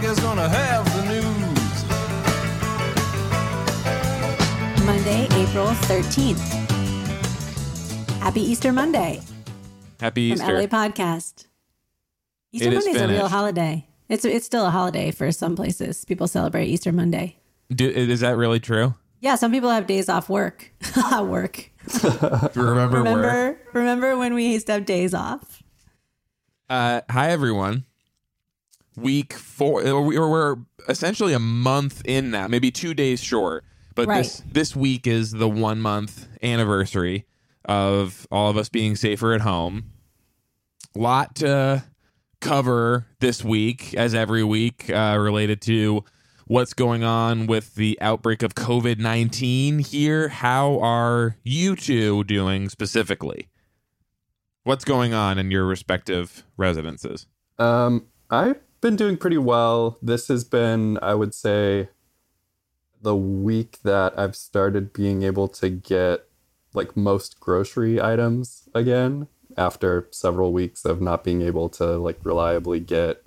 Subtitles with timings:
[0.00, 1.84] Doug is gonna have the news.
[4.86, 6.38] Monday, April 13th.
[8.20, 9.20] Happy Easter Monday
[10.00, 10.46] Happy Easter.
[10.46, 10.68] from Easter.
[10.68, 11.46] LA Podcast.
[12.52, 13.86] Easter It is Monday is a real holiday.
[14.08, 16.06] It's it's still a holiday for some places.
[16.06, 17.36] People celebrate Easter Monday.
[17.70, 18.94] Do, is that really true?
[19.20, 20.72] Yeah, some people have days off work.
[21.20, 21.70] work.
[22.54, 23.12] Remember, where?
[23.12, 25.62] Remember remember when we used to have days off?
[26.70, 27.84] Uh, hi everyone.
[29.00, 29.82] Week four.
[30.02, 30.56] we- We're
[30.88, 33.64] essentially a month in now, maybe two days short.
[33.94, 34.22] But Right.
[34.22, 37.26] this this week is the one month anniversary
[37.64, 39.84] of all of us being safer at home.
[40.94, 41.84] Lot to
[42.40, 46.04] cover this week, as every week, uh, related to
[46.46, 50.28] what's going on with the outbreak of COVID nineteen here.
[50.28, 53.48] How are you two doing specifically?
[54.64, 57.26] What's going on in your respective residences?
[57.58, 59.98] Um, I've been doing pretty well.
[60.02, 61.88] This has been, I would say,
[63.02, 66.26] the week that I've started being able to get
[66.74, 72.80] like most grocery items again after several weeks of not being able to like reliably
[72.80, 73.22] get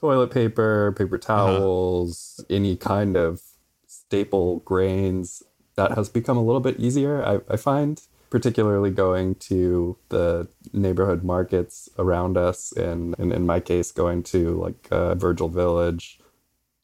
[0.00, 1.46] toilet paper, paper uh-huh.
[1.46, 3.40] towels, any kind of
[3.86, 5.42] staple grains.
[5.74, 11.22] That has become a little bit easier, I, I find, particularly going to the neighborhood
[11.22, 16.18] markets around us, and, and in my case, going to like uh, Virgil Village,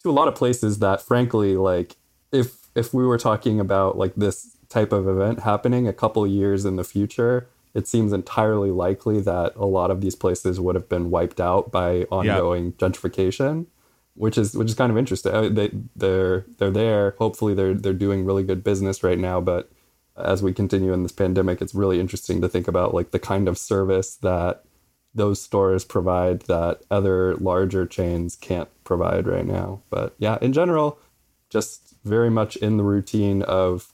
[0.03, 1.97] to a lot of places that, frankly, like
[2.33, 6.67] if if we were talking about like this type of event happening a couple years
[6.67, 10.91] in the future, it seems entirely likely that a lot of these places would have
[10.91, 13.65] been wiped out by ongoing gentrification
[14.15, 15.55] which is which is kind of interesting.
[15.55, 17.15] They they're they're there.
[17.19, 19.41] Hopefully they're they're doing really good business right now.
[19.41, 19.71] But
[20.23, 23.49] as we continue in this pandemic, it's really interesting to think about like the kind
[23.49, 24.65] of service that
[25.15, 29.83] those stores provide that other larger chains can't provide right now.
[29.91, 30.99] But yeah, in general,
[31.51, 33.93] just very much in the routine of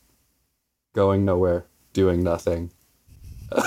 [0.95, 2.71] going nowhere, doing nothing.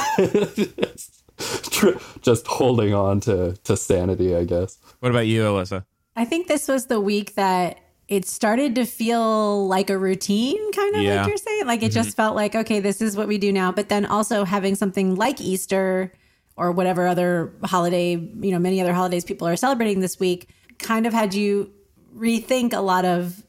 [2.21, 4.79] just holding on to to sanity, I guess.
[4.99, 5.85] What about you, Alyssa?
[6.15, 10.95] I think this was the week that it started to feel like a routine, kind
[10.95, 11.09] of Yeah.
[11.09, 11.17] Mm-hmm.
[11.19, 11.65] like you're saying.
[11.67, 13.71] Like it just felt like, okay, this is what we do now.
[13.71, 16.13] But then also having something like Easter
[16.55, 21.05] or whatever other holiday, you know, many other holidays people are celebrating this week kind
[21.05, 21.71] of had you
[22.15, 23.43] rethink a lot of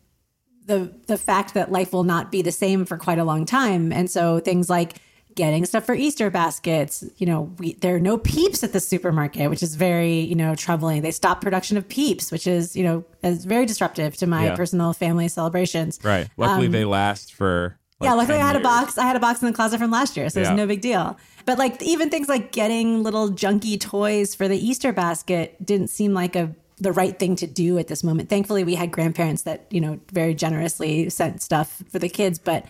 [0.66, 3.92] the the fact that life will not be the same for quite a long time.
[3.92, 4.96] And so things like
[5.38, 9.48] getting stuff for Easter baskets, you know, we, there are no peeps at the supermarket,
[9.48, 11.00] which is very, you know, troubling.
[11.02, 14.56] They stopped production of peeps, which is, you know, is very disruptive to my Yeah.
[14.56, 16.00] personal family celebrations.
[16.02, 16.28] Right.
[16.36, 17.78] Luckily, they last for.
[18.00, 18.98] Like Um, yeah, luckily I had a box.
[18.98, 20.48] I had a box in the closet from last year, so Yeah.
[20.50, 21.16] it's no big deal.
[21.46, 26.12] But like even things like getting little junky toys for the Easter basket didn't seem
[26.14, 28.28] like a the right thing to do at this moment.
[28.28, 32.66] Thankfully, we had grandparents that you know very generously sent stuff for the kids, but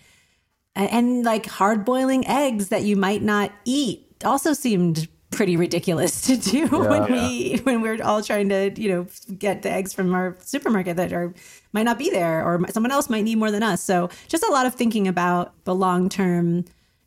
[0.75, 6.21] and, and like hard boiling eggs that you might not eat also seemed pretty ridiculous
[6.27, 9.07] to do when we when we're all trying to you know
[9.39, 11.35] get the eggs from our supermarket that are
[11.73, 13.83] might not be there or someone else might need more than us.
[13.83, 16.65] So just a lot of thinking about the long term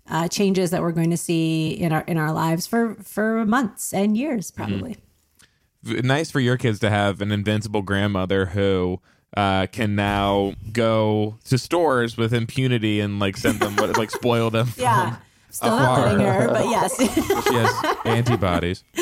[0.08, 3.94] uh, changes that we're going to see in our in our lives for for months
[3.94, 4.98] and years probably.
[5.84, 9.02] Nice for your kids to have an invincible grandmother who
[9.38, 14.50] uh, can now go to stores with impunity and like send them what like spoil
[14.50, 14.68] them.
[14.68, 15.16] from- yeah
[15.50, 16.14] still not Afar.
[16.14, 16.96] letting her but yes
[17.47, 18.84] She has antibodies.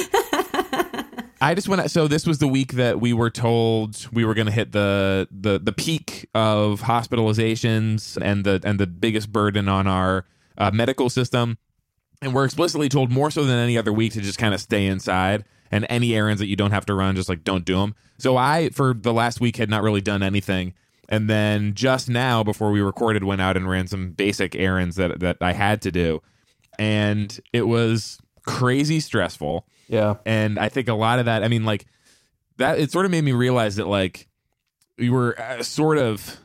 [1.42, 1.90] I just went.
[1.90, 5.28] So this was the week that we were told we were going to hit the
[5.32, 10.26] the the peak of hospitalizations and the and the biggest burden on our
[10.58, 11.58] uh, medical system,
[12.22, 14.86] and we're explicitly told more so than any other week to just kind of stay
[14.86, 17.96] inside and any errands that you don't have to run, just like don't do them.
[18.18, 20.74] So I, for the last week, had not really done anything.
[21.08, 25.20] And then just now, before we recorded, went out and ran some basic errands that
[25.22, 26.22] that I had to do,
[26.78, 29.66] and it was crazy stressful.
[29.88, 30.16] Yeah.
[30.26, 31.86] And I think a lot of that, I mean, like
[32.58, 34.28] that, it sort of made me realize that like
[34.98, 36.40] we were uh, sort of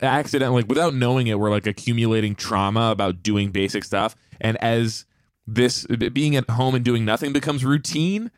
[0.00, 4.14] accidentally, like without knowing it, we're like accumulating trauma about doing basic stuff.
[4.40, 5.06] And as
[5.46, 8.30] this being at home and doing nothing becomes routine,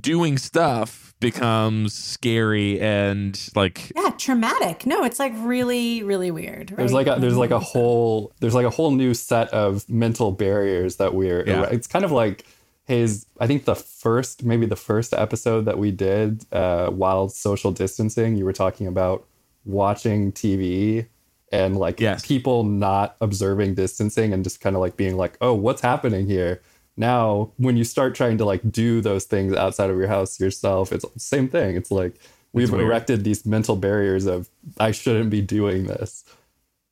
[0.00, 6.78] doing stuff becomes scary and like yeah traumatic no it's like really really weird right?
[6.78, 10.32] There's like a there's like a whole there's like a whole new set of mental
[10.32, 11.64] barriers that we're Yeah.
[11.64, 12.44] it's kind of like
[12.86, 17.70] his I think the first maybe the first episode that we did uh while social
[17.70, 19.24] distancing you were talking about
[19.64, 21.06] watching TV
[21.52, 22.26] and like Yes.
[22.26, 26.60] people not observing distancing and just kind of like being like oh what's happening here
[26.96, 30.92] now when you start trying to like do those things outside of your house yourself
[30.92, 32.16] it's the same thing it's like
[32.52, 32.84] we've weird.
[32.84, 34.48] erected these mental barriers of
[34.78, 36.24] I shouldn't be doing this.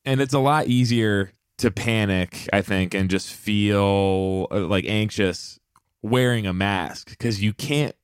[0.06, 5.58] and it's a lot easier to panic i think and just feel uh, like anxious
[6.03, 7.94] wearing a mask because you can't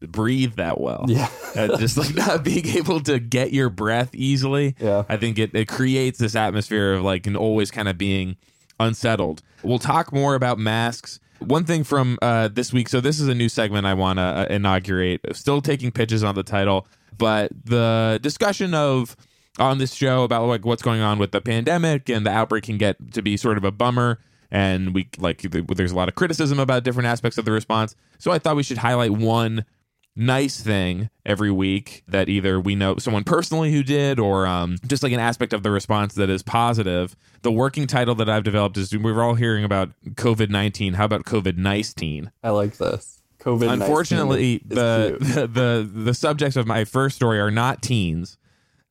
[0.00, 1.28] breathe that well Yeah.
[1.54, 5.04] Uh, just like not being able to get your breath easily Yeah.
[5.10, 8.38] i think it, it creates this atmosphere of like and always kind of being
[8.80, 13.28] unsettled we'll talk more about masks one thing from uh, this week so this is
[13.28, 15.20] a new segment i want to uh, inaugurate.
[15.36, 16.86] Still taking pitches on the title
[17.18, 19.16] but the discussion of
[19.58, 22.78] on this show about like what's going on with the pandemic and the outbreak can
[22.78, 24.18] get to be sort of a bummer.
[24.50, 27.96] And we like there's a lot of criticism about different aspects of the response.
[28.18, 29.64] So i thought we should highlight one
[30.14, 35.02] nice thing every week that either we know someone personally who did or um, just
[35.02, 38.76] like an aspect of the response that is positive the working title that i've developed
[38.76, 43.20] is we're all hearing about covid-19 how about covid-19 I like this.
[43.40, 43.72] COVID.
[43.72, 48.36] unfortunately the, the the the subjects of my first story are not teens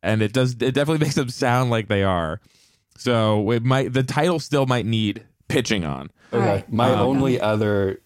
[0.01, 2.41] and it does it definitely makes them sound like they are
[2.97, 6.41] so it might the title still might need pitching on Okay.
[6.43, 6.71] Alright.
[6.71, 7.99] My Um, only other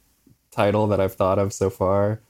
[0.52, 2.22] title that I've thought of so far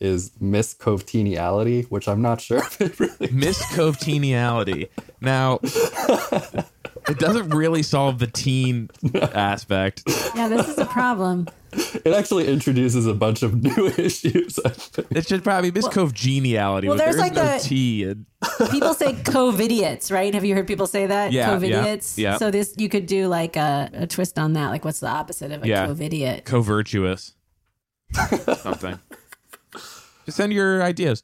[0.00, 3.32] is Miss Coveniality, which I'm not sure if it really.
[3.32, 4.88] Miss Coveniality.
[5.20, 5.58] Now,
[7.08, 10.02] it doesn't really solve the teen aspect.
[10.36, 11.48] Yeah, this is a problem.
[11.72, 14.58] It actually introduces a bunch of new issues.
[15.10, 16.86] It should probably be Miss Coveniality.
[16.88, 18.04] well, there's there's like no the- T.
[18.04, 18.24] And,
[18.70, 20.32] People say covidiots, right?
[20.32, 21.32] Have you heard people say that?
[21.32, 22.16] Yeah, yeah, covidiots.
[22.16, 22.36] yeah.
[22.38, 24.68] So this you could do like a, a twist on that.
[24.68, 25.86] Like, what's the opposite of a Yeah.
[25.88, 26.44] covidiot?
[26.44, 27.34] co-virtuous
[28.14, 29.17] something just
[30.32, 31.22] send your ideas.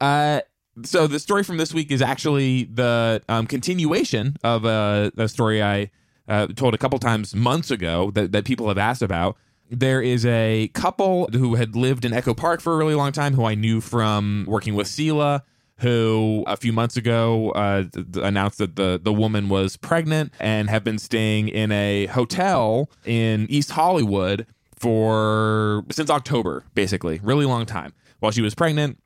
[0.00, 0.40] Uh
[0.84, 5.62] so the story from this week is actually the um, continuation of a, a story
[5.62, 5.90] i
[6.28, 9.36] uh, told a couple times months ago that, that people have asked about.
[9.70, 13.34] There is a couple who had lived in echo park for a really long time
[13.34, 15.42] who i knew from working with Sela
[15.78, 20.70] who a few months ago uh, th- announced that the, the woman was pregnant and
[20.70, 27.66] have been staying in a hotel in East Hollywood for since October, basically, really long
[27.66, 27.92] time.
[28.20, 28.98] While she was pregnant,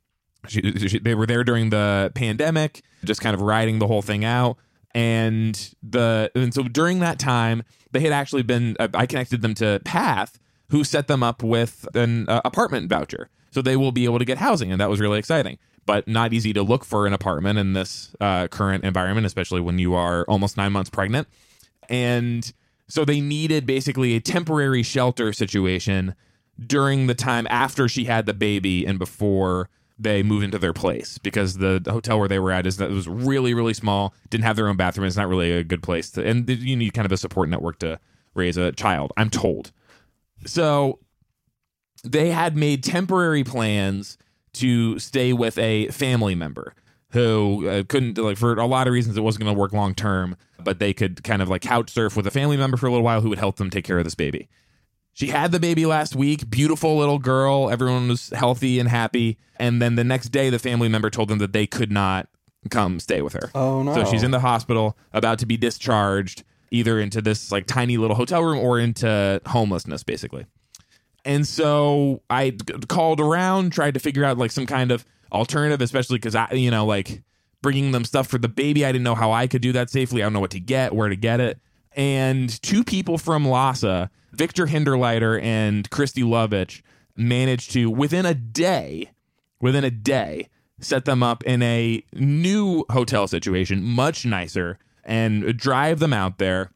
[0.47, 4.25] she, she, they were there during the pandemic, just kind of riding the whole thing
[4.25, 4.57] out.
[4.93, 8.75] And the and so during that time, they had actually been.
[8.79, 13.29] uh, I connected them to Path, who set them up with an uh, apartment voucher,
[13.51, 15.57] so they will be able to get housing, and that was really exciting.
[15.85, 19.79] But not easy to look for an apartment in this uh, current environment, especially when
[19.79, 21.27] you are almost nine months pregnant.
[21.89, 22.51] And
[22.87, 26.15] so they needed basically a temporary shelter situation
[26.65, 31.17] during the time after she had the baby and before they moved into their place.
[31.17, 34.45] Because the hotel where they were at is that it was really really small didn't
[34.45, 37.05] have their own bathroom it's not really a good place to and you need kind
[37.05, 37.99] of a support network to
[38.33, 39.71] raise a child i'm told.
[40.45, 40.99] So
[42.03, 44.17] they had made temporary plans
[44.53, 46.73] to stay with a family member
[47.11, 49.93] who uh, couldn't like for a lot of reasons it wasn't going to work long
[49.93, 52.89] term but they could kind of like couch surf with a family member for a
[52.89, 54.47] little while who would help them take care of this baby
[55.13, 59.81] she had the baby last week beautiful little girl everyone was healthy and happy and
[59.81, 62.27] then the next day the family member told them that they could not
[62.69, 63.93] come stay with her Oh no!
[63.95, 68.15] so she's in the hospital, about to be discharged, either into this like tiny little
[68.15, 70.45] hotel room or into homelessness, basically.
[71.25, 72.55] And so I
[72.87, 76.69] called around, tried to figure out like some kind of alternative, especially because I, you
[76.71, 77.23] know, like
[77.63, 78.85] bringing them stuff for the baby.
[78.85, 80.21] I didn't know how I could do that safely.
[80.21, 81.59] I don't know what to get, where to get it.
[81.93, 84.09] And two people from LAHSA,
[84.41, 86.81] Victor Hinderleiter and Christy Lovich,
[87.15, 89.11] managed to within a day,
[89.59, 95.99] within a day, set them up in a new hotel situation, much nicer, and drive
[95.99, 96.71] them out there,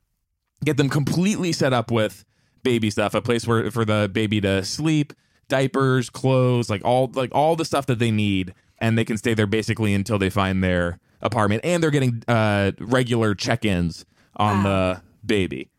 [0.64, 2.24] get them completely set up with
[2.62, 5.12] baby stuff, a place where for the baby to sleep,
[5.48, 9.34] diapers, clothes, like all like all the stuff that they need, and they can stay
[9.34, 14.06] there basically until they find their apartment, and they're getting uh, regular check-ins
[14.36, 15.72] on the baby.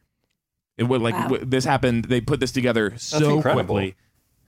[0.78, 1.22] It would like Wow.
[1.28, 2.06] w- this happened.
[2.06, 3.94] They put this together so quickly.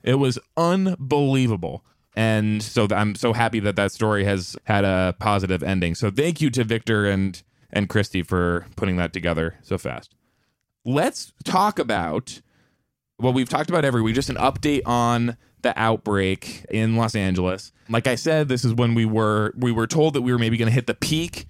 [0.03, 1.83] It was unbelievable.
[2.15, 5.95] And so th- I'm so happy that that story has had a positive ending.
[5.95, 10.15] So thank you to Victor and and Christy for putting that together so fast.
[10.85, 12.41] Let's talk about
[13.17, 17.71] what we've talked about every week, just an update on the outbreak in Los Angeles.
[17.89, 20.57] Like I said, this is when we were we were told that we were maybe
[20.57, 21.45] going to hit the peak.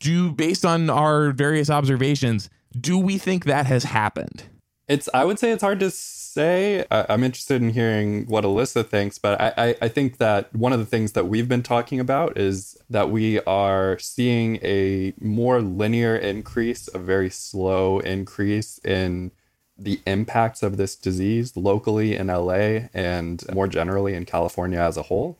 [0.00, 2.50] Do based on our various observations,
[2.80, 4.44] do we think that has happened?
[4.88, 5.08] It's.
[5.14, 6.84] I would say it's hard to say.
[6.90, 10.72] I, I'm interested in hearing what Alyssa thinks, but I, I, I think that one
[10.72, 15.62] of the things that we've been talking about is that we are seeing a more
[15.62, 19.30] linear increase, a very slow increase in
[19.78, 25.02] the impacts of this disease locally in LA and more generally in California as a
[25.02, 25.38] whole.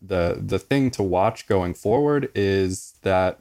[0.00, 3.40] the the thing to watch going forward is that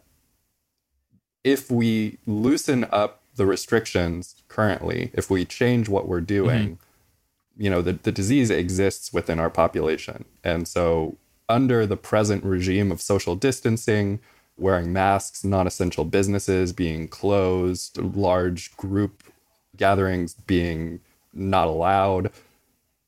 [1.44, 7.64] if we loosen up the restrictions currently, if we change what we're doing, mm-hmm.
[7.64, 10.26] you know, the, the disease exists within our population.
[10.44, 11.18] And so
[11.50, 14.20] under the present regime of social distancing,
[14.58, 19.24] wearing masks, non essential businesses being closed, large group
[19.76, 21.00] gatherings being
[21.34, 22.32] not allowed,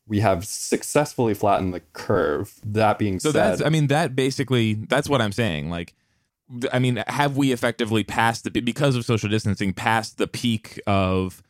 [0.07, 2.55] we have successfully flattened the curve.
[2.63, 5.69] That being said, so said, that's I mean that basically that's what I'm saying.
[5.69, 5.93] Like,
[6.71, 11.41] I mean, have we effectively passed the because of social distancing passed the peak of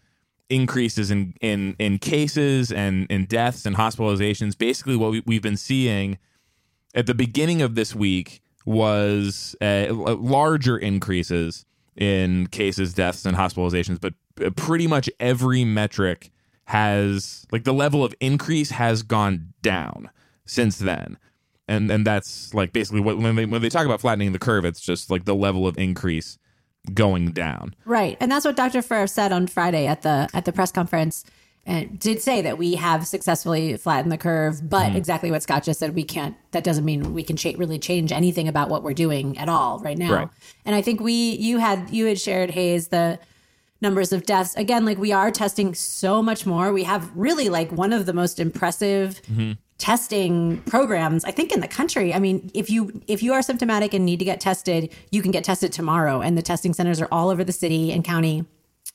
[0.49, 4.57] increases in in in cases and in deaths and hospitalizations?
[4.57, 6.17] Basically, what we, we've been seeing
[6.93, 13.99] at the beginning of this week was uh, larger increases in cases, deaths, and hospitalizations,
[13.99, 14.13] but
[14.55, 16.31] pretty much every metric
[16.65, 20.09] has like the level of increase has gone down
[20.45, 21.17] since then.
[21.67, 24.65] And and that's like basically what when they when they talk about flattening the curve,
[24.65, 26.37] it's just like the level of increase
[26.93, 27.75] going down.
[27.85, 28.17] Right.
[28.19, 28.81] And that's what Dr.
[28.81, 31.25] Ferrer said on Friday at the at the press conference
[31.65, 34.95] and did say that we have successfully flattened the curve, but mm.
[34.95, 36.35] exactly what Scott just said, we can't.
[36.51, 39.79] That doesn't mean we can cha- really change anything about what we're doing at all
[39.79, 40.13] right now.
[40.13, 40.29] Right.
[40.63, 43.17] And I think we, you had, you had shared Hayes the
[43.81, 44.55] numbers of deaths.
[44.55, 46.71] Again, like we are testing so much more.
[46.71, 49.53] We have really like one of the most impressive mm-hmm.
[49.77, 52.13] Testing programs I think in the country.
[52.13, 55.31] I mean, if you if you are symptomatic and need to get tested, you can
[55.31, 58.45] get tested tomorrow and the testing centers are all over the city and county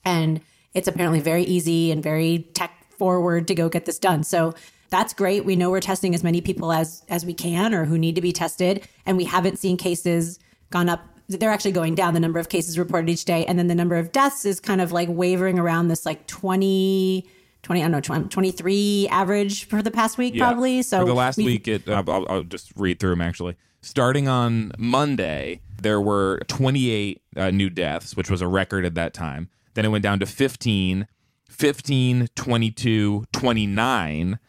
[0.03, 0.41] and
[0.73, 4.23] it's apparently very easy and very tech forward to go get this done.
[4.23, 4.53] So
[4.89, 5.45] that's great.
[5.45, 8.21] We know we're testing as many people as as we can or who need to
[8.21, 12.39] be tested and we haven't seen cases gone up they're actually going down the number
[12.39, 15.07] of cases reported each day and then the number of deaths is kind of like
[15.09, 17.25] wavering around this like 20
[17.63, 20.47] 20 i don't know 23 average for the past week yeah.
[20.47, 23.55] probably so for the last week it I'll, I'll, just read through them actually.
[23.81, 29.13] Starting on monday there were 28 uh, new deaths which was a record at that
[29.13, 29.49] time.
[29.73, 31.07] Then it went down to 15
[31.49, 34.39] 15 22 29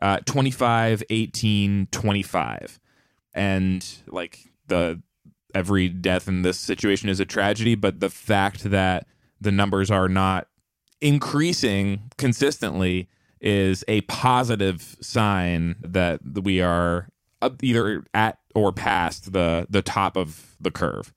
[0.00, 2.80] uh, 25 18 25
[3.34, 4.38] and like
[4.68, 5.00] the
[5.54, 9.06] every death in this situation is a tragedy, but the fact that
[9.40, 10.48] the numbers are not
[11.02, 13.08] increasing consistently
[13.40, 17.08] is a positive sign that we are
[17.60, 21.12] either at or past the the top of the curve.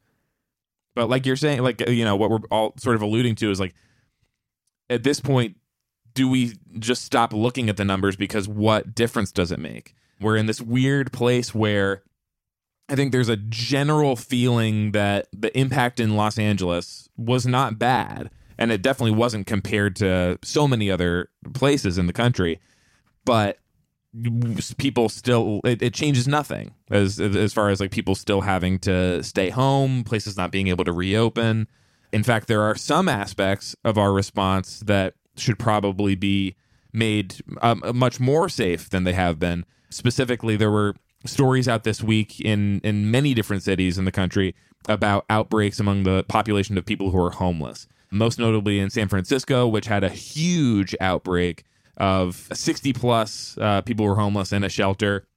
[0.96, 3.60] But like you're saying, like you know what we're all sort of alluding to is
[3.60, 3.75] like
[4.89, 5.58] at this point,
[6.13, 9.94] do we just stop looking at the numbers because what difference does it make?
[10.20, 12.01] We're in this weird place where
[12.89, 18.32] I think there's a general feeling that the impact in Los Angeles was not bad.
[18.57, 22.59] And it definitely wasn't compared to so many other places in the country.
[23.25, 23.59] But
[24.77, 29.21] people still it, it, changes nothing as as far as like people still having to
[29.21, 31.67] stay home places not being able to reopen
[32.13, 36.55] in fact there are some aspects of our response that should probably be
[36.93, 40.95] made um, much more safe than they have been specifically there were
[41.25, 44.55] stories out this week in in many different cities in the country
[44.88, 47.88] about outbreaks among the population of people who are homeless.
[48.15, 51.63] Most notably in San Francisco, which had a huge outbreak
[51.98, 55.27] of 60 plus uh, people were homeless in a shelter,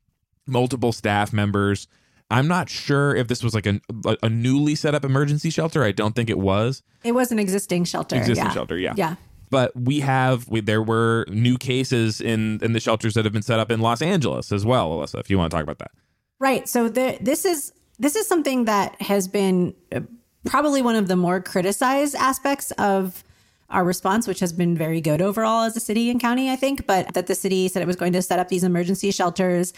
[0.47, 1.89] multiple staff members.
[2.31, 3.81] I'm not sure if this was like a,
[4.23, 5.83] a newly set up emergency shelter.
[5.83, 6.83] I don't think it was.
[7.03, 8.17] It was an existing shelter.
[8.17, 8.53] Existing yeah.
[8.53, 8.95] shelter, yeah.
[8.97, 9.17] Yeah
[9.51, 13.43] but we have we, there were new cases in in the shelters that have been
[13.43, 15.21] set up in Los Angeles as well, Alyssa.
[15.21, 15.91] If you want to talk about that,
[16.39, 16.69] right?
[16.69, 20.01] So the, this is this is something that has been uh,
[20.45, 23.25] probably one of the more criticized aspects of
[23.71, 26.87] our response, which has been very good overall as a city and county, I think.
[26.87, 29.73] But that the city said it was going to set up these emergency shelters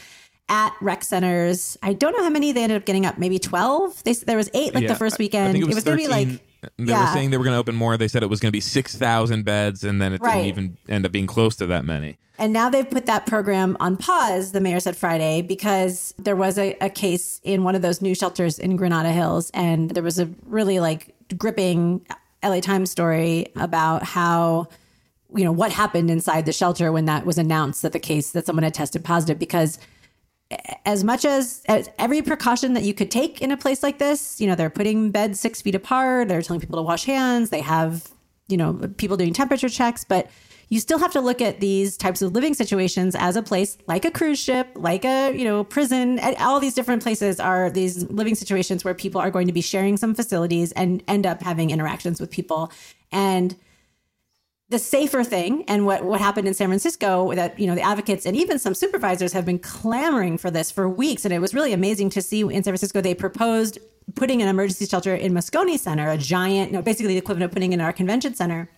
[0.48, 1.76] at rec centers.
[1.82, 3.18] I don't know how many they ended up getting up.
[3.18, 4.02] Maybe twelve.
[4.04, 5.56] They, there was eight like yeah, the first weekend.
[5.56, 6.28] it was, it was going to be like
[6.60, 7.00] they yeah.
[7.00, 7.96] were saying they were going to open more.
[7.96, 10.34] They said it was going to be 6,000 beds, and then it right.
[10.34, 12.18] didn't even end up being close to that many.
[12.38, 16.58] And now they've put that program on pause, the mayor said Friday, because there was
[16.58, 19.50] a, a case in one of those new shelters in Granada Hills.
[19.52, 22.06] And there was a really like gripping
[22.42, 24.68] LA Times story about how,
[25.34, 28.46] you know, what happened inside the shelter when that was announced that the case that
[28.46, 29.78] someone had tested positive because
[30.84, 34.40] as much as, as, every precaution that you could take in a place like this,
[34.40, 37.60] you know, they're putting beds six feet apart, they're telling people to wash hands, they
[37.60, 38.08] have,
[38.48, 40.28] you know, people doing temperature checks, but
[40.68, 44.04] you still have to look at these types of living situations as a place like
[44.04, 46.20] a cruise ship, like a, you know, prison.
[46.38, 49.96] All these different places are these living situations where people are going to be sharing
[49.96, 52.72] some facilities and end up having interactions with people.
[53.10, 53.56] And
[54.70, 58.24] the safer thing and what, what happened in San Francisco that, you know, the advocates
[58.24, 61.24] and even some supervisors have been clamoring for this for weeks.
[61.24, 63.78] And it was really amazing to see in San Francisco, they proposed
[64.14, 67.52] putting an emergency shelter in Moscone Center, a giant, you know, basically the equivalent of
[67.52, 68.70] putting in our convention center.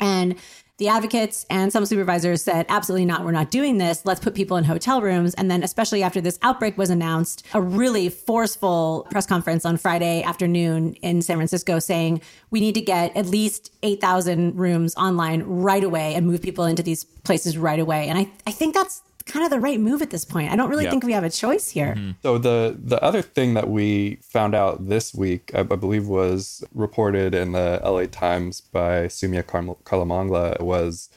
[0.00, 0.36] And
[0.78, 4.04] the advocates and some supervisors said, absolutely not, we're not doing this.
[4.04, 5.34] Let's put people in hotel rooms.
[5.34, 10.22] And then, especially after this outbreak was announced, a really forceful press conference on Friday
[10.22, 15.82] afternoon in San Francisco saying we need to get at least 8,000 rooms online right
[15.82, 18.08] away and move people into these places right away.
[18.08, 20.52] And I, I think that's kind of the right move at this point.
[20.52, 20.90] I don't really Yeah.
[20.90, 21.94] think we have a choice here.
[21.96, 22.10] Mm-hmm.
[22.22, 26.64] So the the other thing that we found out this week, I, I believe, was
[26.72, 31.10] reported in the LA Times by Soumya Karlamangla, was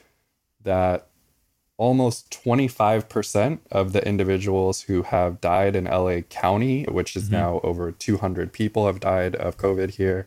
[0.62, 1.06] that
[1.76, 7.36] almost 25% of the individuals who have died in LA County, which is mm-hmm.
[7.36, 10.26] now over 200 people have died of COVID here,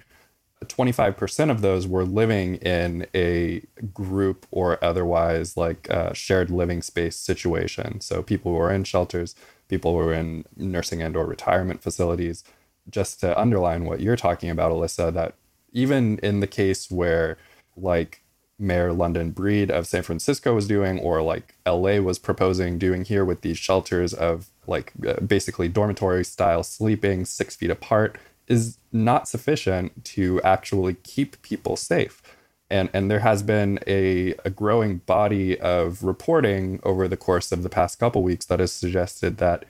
[0.64, 3.62] 25% of those were living in a
[3.94, 8.02] group or otherwise like uh, shared living space situation.
[8.02, 9.36] So people who were in shelters,
[9.68, 12.44] people who were in nursing and or retirement facilities.
[12.90, 15.36] Just to underline what you're talking about, Alyssa, that
[15.72, 17.38] even in the case where
[17.78, 18.24] like
[18.60, 23.26] Mayor London Breed of San Francisco was doing, or like LA was proposing doing here
[23.26, 28.18] with these shelters of like uh, basically dormitory style sleeping six feet apart,
[28.48, 32.22] is not sufficient to actually keep people safe.
[32.70, 37.64] And, and there has been a, a growing body of reporting over the course of
[37.64, 39.66] the past couple weeks that has suggested that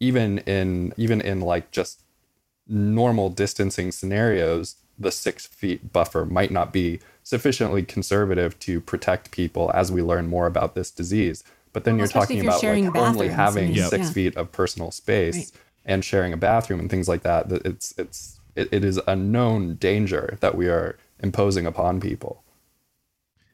[0.00, 2.02] even in even in like just
[2.66, 9.70] normal distancing scenarios, the six feet buffer might not be sufficiently conservative to protect people
[9.74, 11.44] as we learn more about this disease.
[11.72, 14.12] But then Well, you're talking you're about like only having six yeah.
[14.12, 15.52] feet of personal space Right.
[15.88, 17.48] And sharing a bathroom and things like that.
[17.48, 22.44] that It's it's it, it is a known danger that we are imposing upon people.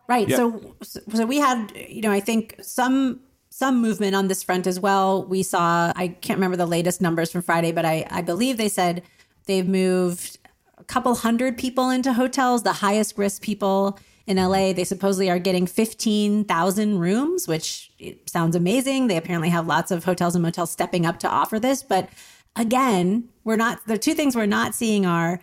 [0.06, 0.28] Right.
[0.28, 0.36] Yeah.
[0.36, 4.80] So, so we had, you know, I think some some movement on this front as
[4.80, 5.24] well.
[5.24, 8.68] We saw, I can't remember the latest numbers from Friday, but I I believe they
[8.68, 9.02] said
[9.46, 10.38] they've moved
[10.76, 14.72] a couple hundred people into hotels, the highest risk people in LA.
[14.72, 17.92] They supposedly are getting 15,000 rooms, which
[18.26, 19.06] sounds amazing.
[19.06, 22.08] They apparently have lots of hotels and motels stepping up to offer this, but
[22.56, 25.40] again, we're not the two things we're not seeing are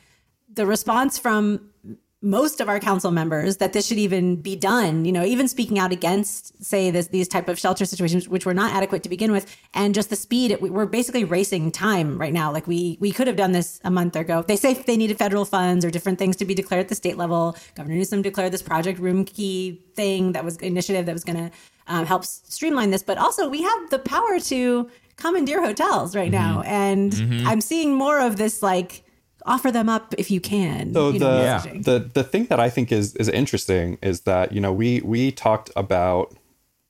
[0.53, 1.70] the response from
[2.23, 5.79] most of our council members that this should even be done you know even speaking
[5.79, 9.31] out against say this these type of shelter situations which were not adequate to begin
[9.31, 12.51] with and just the speed we- we're basically racing time right now.
[12.51, 14.43] Like we we could have done this a month ago.
[14.47, 17.17] They say they needed federal funds or different things to be declared at the state
[17.17, 17.55] level.
[17.75, 21.51] Governor newsom declared this Project Roomkey thing that was initiative that was going to
[21.87, 23.01] um, help streamline this.
[23.03, 26.61] But also we have the power to commandeer hotels right now.
[26.65, 27.13] And
[27.47, 29.03] i'm seeing more of this like
[29.45, 31.59] offer them up if you can So you the, know, Yeah.
[31.81, 35.31] the the thing that I think is is interesting is that you know we we
[35.31, 36.35] talked about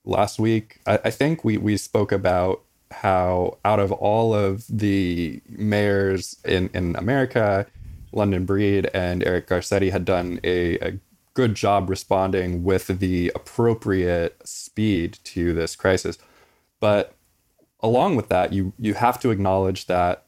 [0.03, 0.79] last week.
[0.85, 2.61] I, I think we we spoke about
[2.91, 7.65] how out of all of the mayors in in America,
[8.11, 10.99] London Breed and Eric Garcetti had done a, a
[11.33, 16.17] good job responding with the appropriate speed to this crisis,
[16.81, 17.15] but
[17.79, 20.25] along with that, you you have to acknowledge that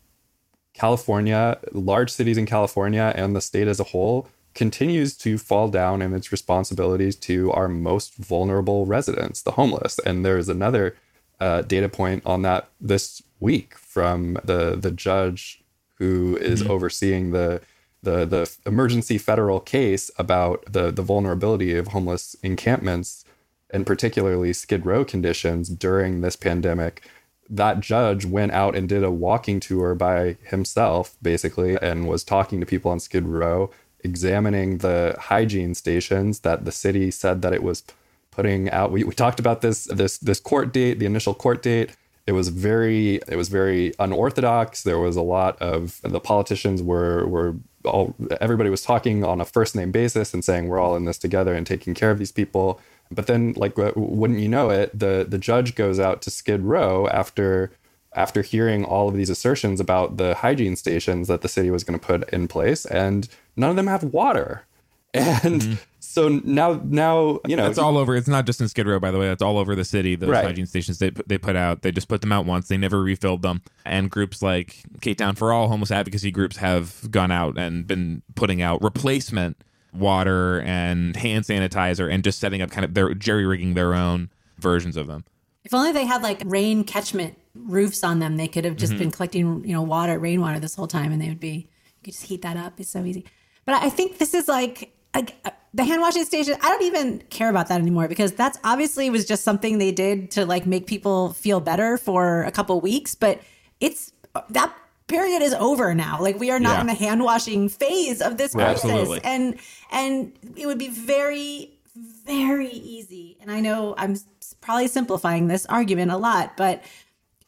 [0.73, 6.01] California, large cities in California and the state as a whole continues to fall down
[6.01, 9.99] in its responsibilities to our most vulnerable residents, the homeless.
[9.99, 10.95] And there's another
[11.39, 15.61] uh, data point on that this week from the the judge
[15.95, 17.61] who is overseeing the
[18.01, 23.25] the the emergency federal case about the the vulnerability of homeless encampments
[23.69, 27.09] and particularly skid row conditions during this pandemic
[27.49, 32.59] that judge went out and did a walking tour by himself basically and was talking
[32.59, 33.69] to people on skid row
[34.03, 37.83] examining the hygiene stations that the city said that it was
[38.31, 38.91] putting out.
[38.91, 41.95] We, we talked about this this this court date the initial court date.
[42.25, 44.83] It was very it was very unorthodox.
[44.83, 49.45] There was a lot of the politicians were were all everybody was talking on a
[49.45, 52.31] first name basis and saying we're all in this together and taking care of these
[52.31, 52.79] people
[53.13, 56.61] but then like uh, wouldn't you know it the the judge goes out to skid
[56.61, 57.71] row after
[58.15, 61.99] after hearing all of these assertions about the hygiene stations that the city was going
[61.99, 64.65] to put in place and none of them have water
[65.13, 65.73] and mm-hmm.
[65.99, 68.15] so now now you know It's all over.
[68.15, 69.29] It's not just in Skid Row, by the way.
[69.29, 70.15] It's all over the city.
[70.15, 70.43] Those Right.
[70.43, 71.83] hygiene stations they they put out.
[71.83, 72.67] They just put them out once.
[72.67, 73.61] They never refilled them.
[73.85, 78.63] And groups like Ktown for All, homeless advocacy groups have gone out and been putting
[78.63, 83.73] out replacement water and hand sanitizer and just setting up kind of their jerry rigging
[83.73, 85.25] their own versions of them.
[85.63, 89.09] If only they had like rain catchment roofs on them, they could have just been
[89.09, 89.09] mm-hmm.
[89.11, 91.69] collecting, you know, water, rainwater this whole time, and they would be.
[92.01, 92.79] You could just heat that up.
[92.79, 93.23] It's so easy.
[93.65, 95.35] But I think this is like like
[95.73, 99.25] the hand washing station i don't even care about that anymore because that's obviously was
[99.25, 103.39] just something they did to like make people feel better for a couple weeks but
[103.79, 104.11] it's
[104.49, 104.73] that
[105.07, 106.81] period is over now like we are not Yeah.
[106.81, 109.21] in the hand washing phase of this crisis Absolutely.
[109.23, 109.57] and
[109.91, 111.77] and it would be very
[112.25, 114.15] very easy and i know i'm
[114.61, 116.81] probably simplifying this argument a lot but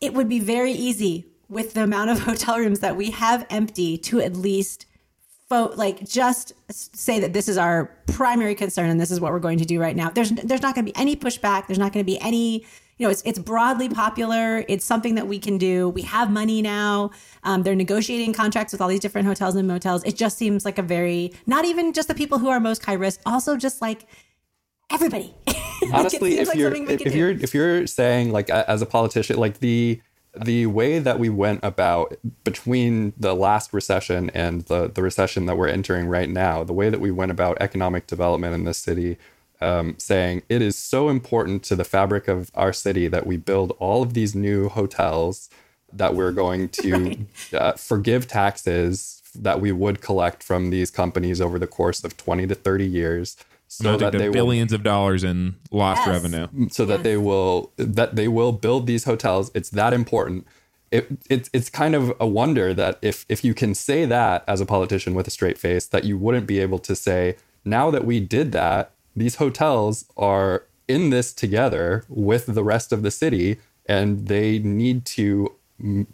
[0.02, 3.98] it would be very easy with the amount of hotel rooms that we have empty
[3.98, 4.86] to at least
[5.48, 9.40] fo- like just say that this is our primary concern and this is what we're
[9.40, 10.10] going to do right now.
[10.10, 11.68] There's there's not going to be any pushback.
[11.68, 12.66] There's not going to be any
[12.98, 14.64] you know it's it's broadly popular.
[14.68, 15.90] It's something that we can do.
[15.90, 17.12] We have money now.
[17.44, 20.04] Um, they're negotiating contracts with all these different hotels and motels.
[20.06, 22.94] It just seems like a very not even just the people who are most high
[22.94, 24.06] risk, also just like
[24.92, 25.34] everybody.
[25.94, 29.38] Honestly seems if like you're if, if you're if you're saying like as a politician
[29.38, 30.02] like the
[30.44, 35.58] the way that we went about between the last recession and the the recession that
[35.58, 39.18] we're entering right now the way that we went about economic development in this city
[39.62, 43.72] um, saying it is so important to the fabric of our city that we build
[43.80, 45.50] all of these new hotels
[45.94, 47.18] that we're going to
[47.54, 52.48] uh, forgive taxes that we would collect from these companies over the course of 20
[52.48, 53.38] to 30 years
[53.68, 56.24] so that to they will billions of dollars in lost Yes.
[56.24, 56.48] revenue.
[56.70, 60.46] so that they will that they will build these hotels it's that important
[60.92, 64.62] it, it's it's kind of a wonder that if if you can say that as
[64.62, 68.06] a politician with a straight face that you wouldn't be able to say now that
[68.06, 73.58] we did that these hotels are in this together with the rest of the city
[73.88, 75.56] and they need to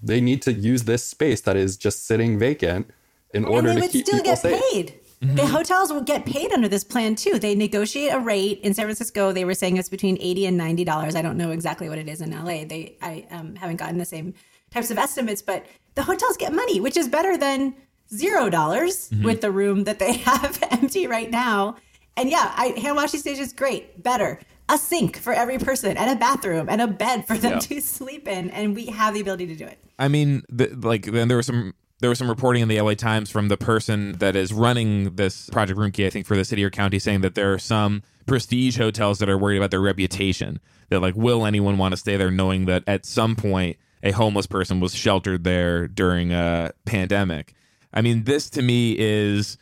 [0.01, 2.89] they need to use this space that is just sitting vacant
[3.33, 4.99] in order and they to would keep still people get safe paid.
[5.21, 7.37] The hotels will get paid under this plan too.
[7.37, 9.31] They negotiate a rate in San Francisco.
[9.31, 11.15] They were saying it's between eighty and ninety dollars.
[11.15, 12.65] I don't know exactly what it is in LA.
[12.65, 14.33] They I um, haven't gotten the same
[14.71, 17.75] types of estimates, but the hotels get money, which is better than
[18.11, 21.75] zero dollars with the room that they have empty right now.
[22.17, 24.39] And yeah, I, hand washing station is great, better.
[24.69, 27.59] A sink for every person, and a bathroom, and a bed for them Yeah.
[27.59, 29.77] to sleep in, and we have the ability to do it.
[29.99, 32.93] I mean, the, like then there was some there was some reporting in the LA
[32.95, 36.63] Times from the person that is running this Project Roomkey, I think, for the city
[36.63, 40.59] or county, saying that there are some prestige hotels that are worried about their reputation.
[40.89, 44.47] That like, will anyone want to stay there, knowing that at some point a homeless
[44.47, 47.53] person was sheltered there during a pandemic?
[47.93, 49.57] I mean, this to me is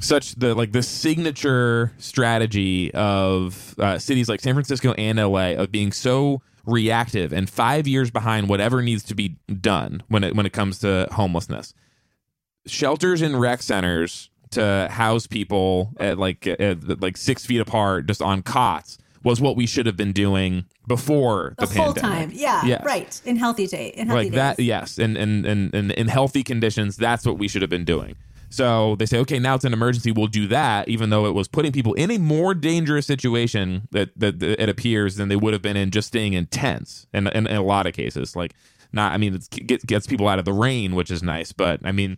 [0.00, 5.70] such the like the signature strategy of uh, cities like San Francisco and LA of
[5.72, 10.46] being so reactive and five years behind whatever needs to be done when it when
[10.46, 11.74] it comes to homelessness.
[12.66, 18.22] Shelters and rec centers to house people at like at like six feet apart, just
[18.22, 22.18] on cots, was what we should have been doing before the, The, whole pandemic.
[22.18, 22.84] time, yeah, Yes.
[22.84, 23.20] right.
[23.24, 26.96] In healthy day, in healthy like that yes and and and and in healthy conditions
[26.96, 28.16] that's what we should have been doing
[28.54, 30.12] so they say okay now it's an emergency.
[30.12, 34.10] We'll do that even though it was putting people in a more dangerous situation that
[34.16, 37.26] that, that it appears than they would have been in just staying in tents in,
[37.28, 38.36] in, in a lot of cases.
[38.36, 38.54] Like
[38.94, 41.92] not i mean it gets people out of the rain which is nice but i
[41.92, 42.16] mean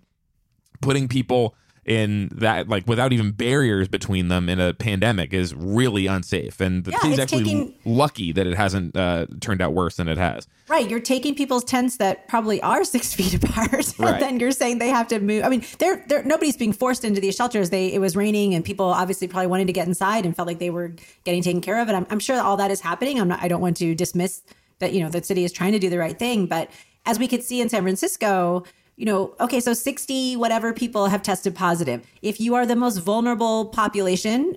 [0.80, 1.54] putting people
[1.86, 6.84] in that like without even barriers between them in a pandemic is really unsafe and
[6.84, 10.18] the Yeah, city's actually taking- lucky that it hasn't uh, turned out worse than it
[10.18, 14.18] has Right, you're taking people's tents that probably are six feet apart, Right.
[14.18, 15.44] then you're saying they have to move.
[15.44, 17.70] I mean, they're, they're nobody's being forced into these shelters.
[17.70, 20.58] They it was raining, and people obviously probably wanted to get inside and felt like
[20.58, 21.86] they were getting taken care of.
[21.86, 23.20] And I'm, I'm sure all that is happening.
[23.20, 23.40] I'm not.
[23.44, 24.42] I don't want to dismiss
[24.80, 24.92] that.
[24.92, 26.68] You know, the city is trying to do the right thing, but
[27.06, 28.64] as we could see in San Francisco.
[28.96, 32.06] You know, okay, so 60 whatever people have tested positive.
[32.22, 34.56] If you are the most vulnerable population,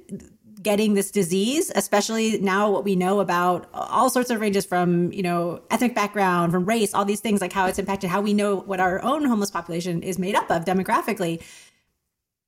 [0.62, 5.23] getting this disease, especially now what we know about all sorts of ranges from, you
[5.23, 8.58] know, ethnic background, from race, all these things, like how it's impacted, how we know
[8.58, 11.41] what our own homeless population is made up of demographically.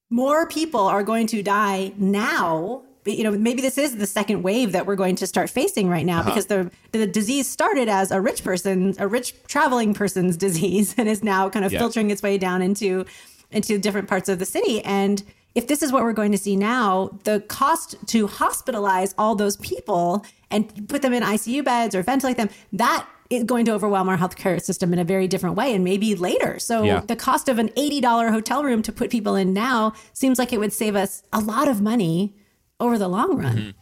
[0.09, 2.83] More people are going to die now.
[3.05, 6.05] You know, maybe this is the second wave that we're going to start facing right
[6.05, 6.29] now uh-huh.
[6.29, 11.09] because the the disease started as a rich person, a rich traveling person's disease, and
[11.09, 11.79] is now kind of Yeah.
[11.79, 13.05] filtering its way down into
[13.51, 14.81] into different parts of the city.
[14.85, 15.23] And
[15.55, 19.57] if this is what we're going to see now, the cost to hospitalize all those
[19.57, 24.07] people and put them in ICU beds or ventilate them, that is going to overwhelm
[24.09, 26.59] our healthcare system in a very different way and maybe later.
[26.59, 27.01] So Yeah.
[27.01, 30.59] the cost of an $80 hotel room to put people in now seems like it
[30.59, 32.33] would save us a lot of money
[32.81, 33.73] over the long run.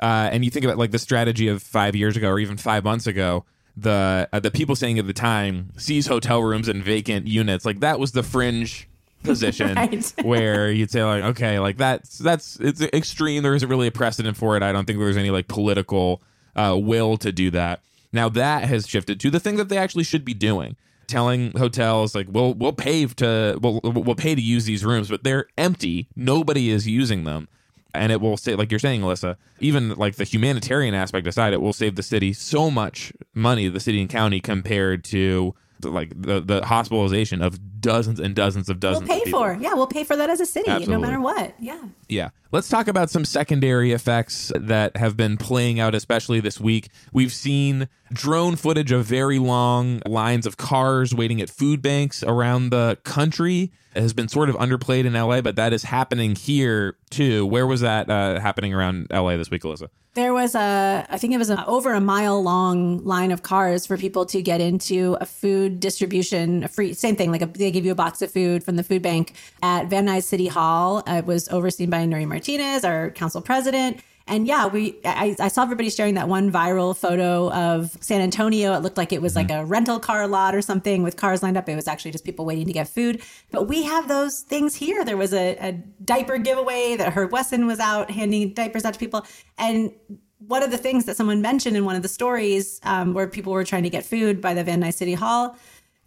[0.00, 2.84] uh, and you think about like the strategy of five years ago or even five
[2.84, 3.44] months ago,
[3.76, 7.80] the uh, the people saying at the time seize hotel rooms and vacant units, like
[7.80, 8.88] that was the fringe
[9.22, 10.12] position Right.
[10.22, 13.42] where you'd say like, okay, like that's that's it's extreme.
[13.42, 14.62] There isn't really a precedent for it.
[14.62, 16.22] I don't think there's any like political
[16.56, 17.80] uh, will to do that.
[18.12, 20.76] Now that has shifted to the thing that they actually should be doing.
[21.06, 25.24] Telling hotels like we'll we'll pay to we'll we'll pay to use these rooms, but
[25.24, 26.06] they're empty.
[26.14, 27.48] Nobody is using them
[27.94, 31.60] and it will say like you're saying alyssa even like the humanitarian aspect aside it
[31.60, 36.40] will save the city so much money the city and county compared to like the
[36.40, 39.56] the hospitalization of dozens and dozens of dozens We'll pay for.
[39.60, 40.94] Yeah, we'll pay for that as a city, Absolutely.
[40.94, 41.54] no matter what.
[41.60, 41.80] Yeah.
[42.08, 42.30] Yeah.
[42.50, 46.88] Let's talk about some secondary effects that have been playing out, especially this week.
[47.12, 52.70] We've seen drone footage of very long lines of cars waiting at food banks around
[52.70, 53.70] the country.
[53.98, 57.44] Has been sort of underplayed in LA, but that is happening here too.
[57.46, 59.88] Where was that uh, happening around LA this week, Alyssa?
[60.14, 63.86] There was a, I think it was a, over a mile long line of cars
[63.86, 67.70] for people to get into a food distribution, a free, same thing, like a, they
[67.70, 71.04] give you a box of food from the food bank at Van Nuys City Hall.
[71.06, 74.00] It was overseen by Nury Martinez, our council president.
[74.28, 78.74] And yeah, we I, I saw everybody sharing that one viral photo of San Antonio.
[78.74, 81.56] It looked like it was like a rental car lot or something with cars lined
[81.56, 81.68] up.
[81.68, 83.22] It was actually just people waiting to get food.
[83.50, 85.04] But we have those things here.
[85.04, 85.72] There was a, a
[86.04, 89.26] diaper giveaway that Herb Wesson was out handing diapers out to people.
[89.56, 89.92] And
[90.38, 93.52] one of the things that someone mentioned in one of the stories um, where people
[93.52, 95.56] were trying to get food by the Van Nuys City Hall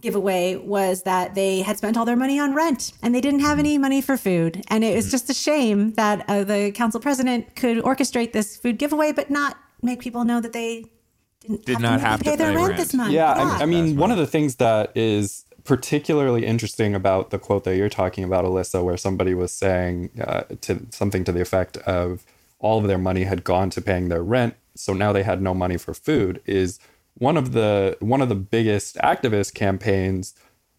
[0.01, 3.59] giveaway was that they had spent all their money on rent and they didn't have
[3.59, 4.63] any money for food.
[4.67, 8.77] And it was just a shame that uh, the council president could orchestrate this food
[8.77, 10.85] giveaway, but not make people know that they
[11.41, 12.79] didn't Did have not to have to pay their pay rent, rent.
[12.79, 13.11] this month.
[13.11, 17.63] Yeah, I, I mean, one of the things that is particularly interesting about the quote
[17.63, 21.77] that you're talking about, Alyssa, where somebody was saying uh, to something to the effect
[21.77, 22.25] of
[22.59, 25.53] all of their money had gone to paying their rent, so now they had no
[25.53, 26.79] money for food, is
[27.15, 30.33] one of the one of the biggest activist campaigns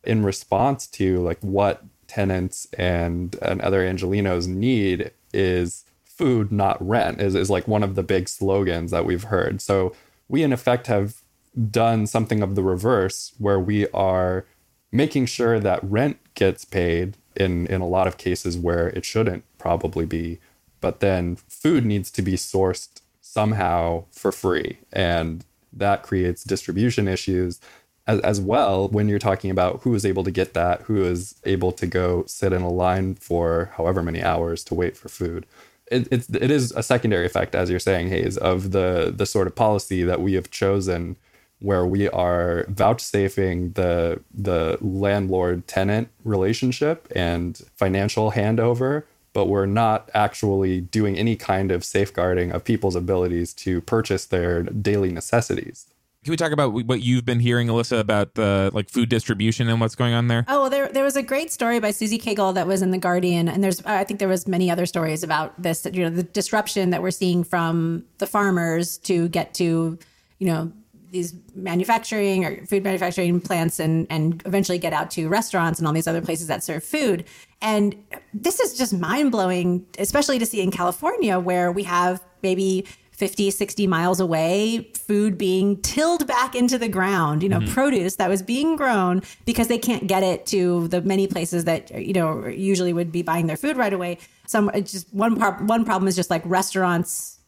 [0.05, 7.21] in response to like what tenants and and other Angelenos need is food, not rent,
[7.21, 9.61] is, is like one of the big slogans that we've heard.
[9.61, 9.95] So
[10.29, 11.23] we in effect have
[11.71, 14.47] done something of the reverse where we are
[14.91, 19.45] making sure that rent gets paid in in a lot of cases where it shouldn't
[19.59, 20.39] probably be
[20.81, 27.61] but then food needs to be sourced somehow for free and that creates distribution issues
[28.07, 31.35] as, as well when you're talking about who is able to get that who is
[31.45, 35.47] able to go sit in a line for however many hours to wait for food.
[35.91, 39.47] It, it's, it is a secondary effect as you're saying hayes of the the sort
[39.47, 41.17] of policy that we have chosen
[41.61, 50.11] where we are vouchsafing the the landlord tenant relationship and financial handover but we're not
[50.15, 55.87] actually doing any kind of safeguarding of people's abilities to purchase their daily necessities
[56.25, 59.81] Can we talk about what you've been hearing, Alyssa, about the like food distribution and
[59.81, 60.45] what's going on there?
[60.47, 62.99] Oh, well, there there was a great story by Susie Cagle that was in the
[62.99, 65.85] Guardian, and there's I think there was many other stories about this.
[65.93, 69.99] You know, the disruption that we're seeing from the farmers to get to,
[70.39, 70.71] you know,
[71.13, 75.95] these manufacturing or food manufacturing plants, and and eventually get out to restaurants and all
[75.95, 77.25] these other places that serve food.
[77.61, 77.95] And
[78.35, 83.53] this is just mind blowing, especially to see in California where we have maybe 50,
[83.53, 87.73] 60 miles away, food being tilled back into the ground, you know, mm-hmm.
[87.73, 91.91] produce that was being grown because they can't get it to the many places that,
[91.91, 94.19] you know, usually would be buying their food right away.
[94.49, 97.39] Some just one part, one problem is just like restaurants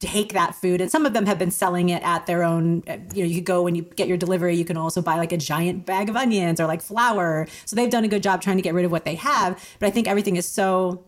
[0.00, 2.82] take that food and some of them have been selling it at their own
[3.14, 5.32] you know you could go when you get your delivery you can also buy like
[5.32, 8.56] a giant bag of onions or like flour so they've done a good job trying
[8.56, 11.04] to get rid of what they have but i think everything is so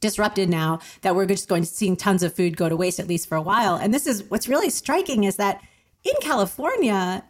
[0.00, 3.06] disrupted now that we're just going to seeing tons of food go to waste at
[3.06, 3.76] least for a while.
[3.76, 5.60] And this is what's really striking is that
[6.04, 7.24] in California,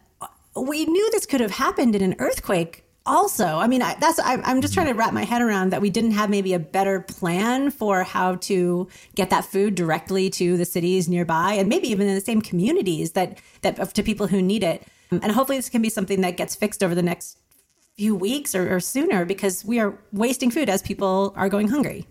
[0.55, 2.85] we knew this could have happened in an earthquake.
[3.05, 5.81] Also, I mean, I, that's I'm, I'm just trying to wrap my head around that
[5.81, 10.55] we didn't have maybe a better plan for how to get that food directly to
[10.55, 14.41] the cities nearby, and maybe even in the same communities that that to people who
[14.41, 14.83] need it.
[15.11, 17.39] Um, and hopefully, this can be something that gets fixed over the next
[17.97, 22.07] few weeks or, or sooner because we are wasting food as people are going hungry.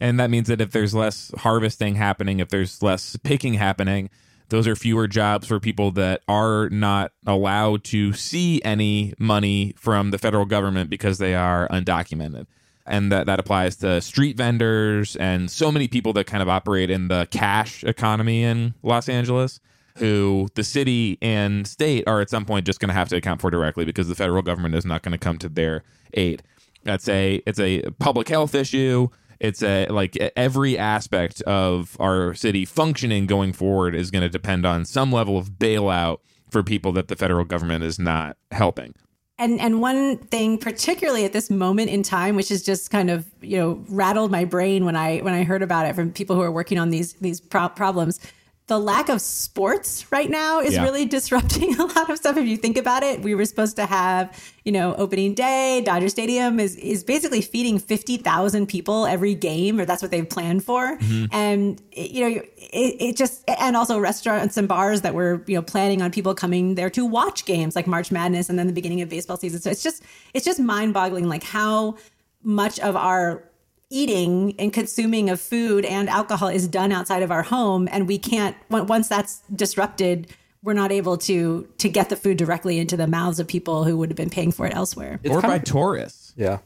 [0.00, 4.10] And that means that if there's less harvesting happening, if there's less picking happening,
[4.48, 10.10] those are fewer jobs for people that are not allowed to see any money from
[10.10, 12.46] the federal government because they are undocumented.
[12.84, 16.90] And that, that applies to street vendors and so many people that kind of operate
[16.90, 19.60] in the cash economy in Los Angeles,
[19.98, 23.40] who the city and state are at some point just going to have to account
[23.40, 26.42] for directly because the federal government is not going to come to their aid.
[26.84, 29.08] That's a it's a public health issue
[29.42, 29.66] it's hmm.
[29.66, 34.86] a like every aspect of our city functioning going forward is going to depend on
[34.86, 38.94] some level of bailout for people that the federal government is not helping
[39.38, 43.26] And and one thing, particularly at this moment in time, which has just kind of
[43.40, 46.42] you know rattled my brain when I when I heard about it from people who
[46.42, 48.20] are working on these these pro- problems.
[48.68, 50.84] The lack of sports right now is Yeah.
[50.84, 52.36] really disrupting a lot of stuff.
[52.36, 54.32] If you think about it, we were supposed to have,
[54.64, 55.82] you know, opening day.
[55.84, 60.28] Dodger Stadium is is basically feeding fifty thousand people every game, or that's what they've
[60.28, 60.96] planned for.
[60.96, 61.24] Mm-hmm.
[61.34, 65.56] And it- you know, it, it just and also restaurants and bars that were you
[65.56, 68.72] know planning on people coming there to watch games like March Madness and then the
[68.72, 69.60] beginning of baseball season.
[69.60, 70.02] So it's just
[70.34, 71.96] it's just mind boggling, like how
[72.44, 73.44] much of our
[73.92, 78.18] eating and consuming of food and alcohol is done outside of our home and we
[78.18, 80.26] can't once that's disrupted
[80.62, 83.96] we're not able to to get the food directly into the mouths of people who
[83.98, 86.32] would have been paying for it elsewhere or by of- tourists.
[86.36, 86.58] Yeah.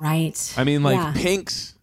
[0.00, 1.12] right I mean, like Yeah.
[1.14, 1.74] Pink's.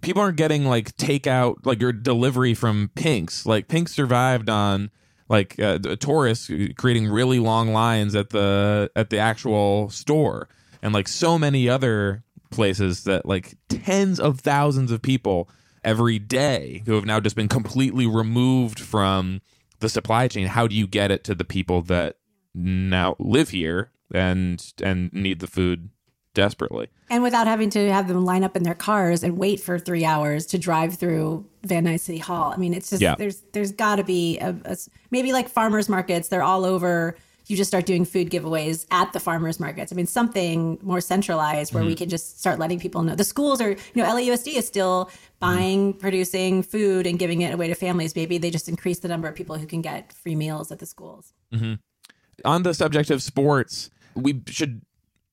[0.00, 3.44] People aren't getting like takeout, like your delivery from Pink's.
[3.44, 4.90] Like Pink's survived on
[5.28, 10.48] like uh, the tourists creating really long lines at the at the actual store,
[10.82, 15.48] and like so many other places that like tens of thousands of people
[15.82, 19.40] every day who have now just been completely removed from
[19.80, 20.46] the supply chain.
[20.46, 22.18] How do you get it to the people that
[22.54, 25.88] now live here and and need the food
[26.34, 26.88] desperately?
[27.10, 30.02] and without having to have them line up in their cars and wait for three
[30.02, 32.52] hours to drive through Van Nuys City Hall.
[32.52, 33.16] I mean, it's just Yeah.
[33.16, 34.76] there's there's got to be a, a
[35.10, 36.28] maybe like farmers markets.
[36.28, 37.16] They're all over.
[37.52, 39.92] You just start doing food giveaways at the farmers markets.
[39.92, 41.98] I mean, something more centralized where we mm-hmm.
[41.98, 43.14] can just start letting people know.
[43.14, 45.18] The schools are, you know, LAUSD is still mm-hmm.
[45.38, 48.16] buying, producing food and giving it away to families.
[48.16, 50.86] Maybe they just increase the number of people who can get free meals at the
[50.86, 51.34] schools.
[51.52, 51.74] Mm-hmm.
[52.46, 54.80] on the subject of sports, we should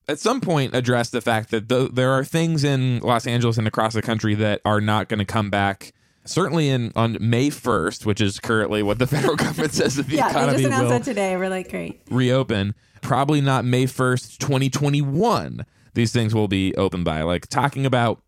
[0.06, 3.66] at some point address the fact that th- there are things in Los Angeles and
[3.66, 5.92] across the country that are not going to come back.
[6.26, 10.16] Certainly in on May first, which is currently what the federal government says that the
[10.16, 11.36] yeah, they economy just announced will that today.
[11.36, 12.02] We're like, great.
[12.10, 12.74] reopen.
[13.00, 15.64] Probably not May first, twenty twenty one.
[15.94, 18.22] These things will be open by like talking about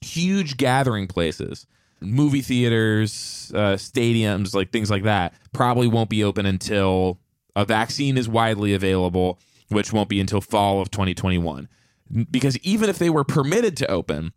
[0.00, 1.66] huge gathering places,
[2.00, 7.20] movie theaters, uh, stadiums, like things like that, probably won't be open until
[7.56, 11.68] a vaccine is widely available, which won't be until fall of 2021.
[12.30, 14.32] Because even if they were permitted to open,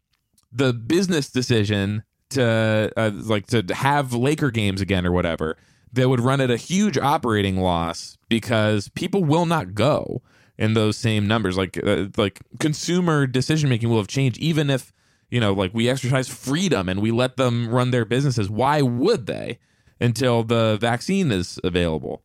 [0.51, 2.03] the business decision
[2.34, 5.58] to uh, like to have Laker games again or whatever,
[5.91, 10.22] they would run at a huge operating loss because people will not go
[10.58, 11.58] in those same numbers.
[11.58, 14.91] Like uh, like consumer decision making will have changed even if
[15.30, 18.50] you know like we exercise freedom and we let them run their businesses.
[18.50, 19.60] Why would they
[20.00, 22.22] until the vaccine is available?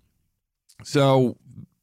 [0.84, 1.36] So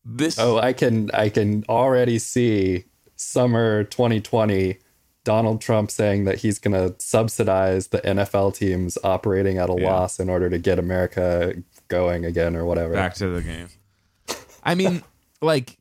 [0.03, 2.85] this Oh, I can I can already see
[3.15, 4.77] summer 2020
[5.25, 9.91] Donald Trump saying that he's going to subsidize the NFL teams operating at a Yeah.
[9.91, 11.53] loss in order to get America
[11.89, 12.93] going again or whatever.
[12.93, 13.67] back to the game.
[14.63, 15.03] I mean,
[15.41, 15.77] like,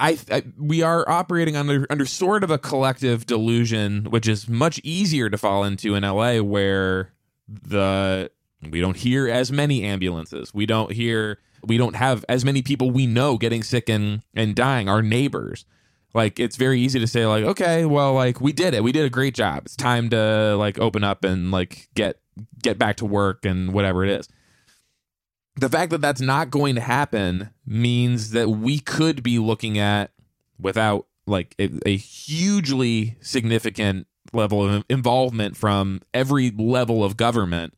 [0.00, 4.80] I, I we are operating under under sort of a collective delusion, which is much
[4.82, 7.12] easier to fall into in LA, where
[7.48, 8.30] the
[8.70, 12.90] we don't hear as many ambulances, we don't hear, we don't have as many people
[12.90, 14.88] we know getting sick and and dying.
[14.88, 15.64] Our neighbors.
[16.14, 18.82] Like it's very easy to say like okay well like we did it.
[18.82, 19.62] We did a great job.
[19.66, 22.20] It's time to like open up and like get
[22.62, 24.28] get back to work and whatever it is.
[25.56, 30.10] The fact that that's not going to happen means that we could be looking at
[30.58, 37.74] without like a, a hugely significant level of involvement from every level of government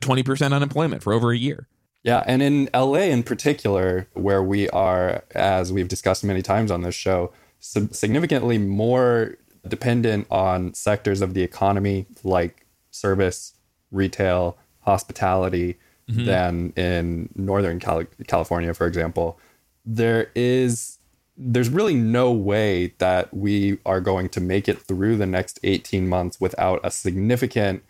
[0.00, 1.68] 20% unemployment for over a year.
[2.02, 6.82] Yeah, and in LA in particular, where we are, as we've discussed many times on
[6.82, 13.54] this show, significantly more dependent on sectors of the economy like service,
[13.90, 15.76] retail, hospitality
[16.08, 16.24] mm-hmm.
[16.24, 19.38] than in Northern Cali- California, for example.
[19.84, 20.98] There is
[21.38, 26.08] there's really no way that we are going to make it through the next 18
[26.08, 27.82] months without a significant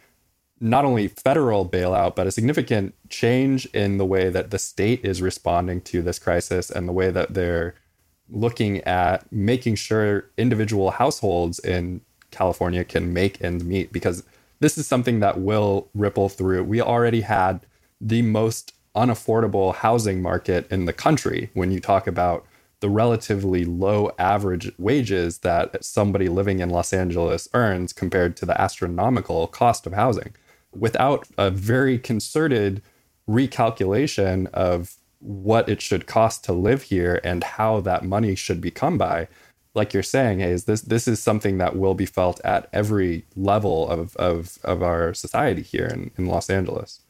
[0.59, 5.20] not only federal bailout, but a significant change in the way that the state is
[5.20, 7.74] responding to this crisis and the way that they're
[8.31, 14.25] looking at making sure individual households in California can make ends meet because
[14.61, 16.65] this is something that will ripple through.
[16.65, 17.67] We already had
[18.01, 22.47] the most unaffordable housing market in the country when you talk about
[22.81, 28.59] the relatively low average wages that somebody living in Los Angeles earns compared to the
[28.61, 30.35] astronomical cost of housing.
[30.74, 32.83] Without a very concerted
[33.29, 38.71] recalculation of what it should cost to live here and how that money should be
[38.71, 39.29] come by,
[39.75, 43.89] like you're saying, is this this is something that will be felt at every level
[43.89, 47.01] of of, of our society here in, in Los Angeles.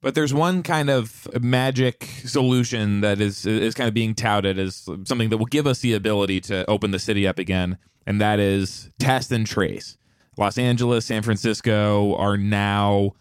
[0.00, 4.88] But there's one kind of magic solution that is is kind of being touted as
[5.04, 8.38] something that will give us the ability to open the city up again, and that
[8.38, 9.96] is test and trace.
[10.36, 13.14] Los Angeles, San Francisco are now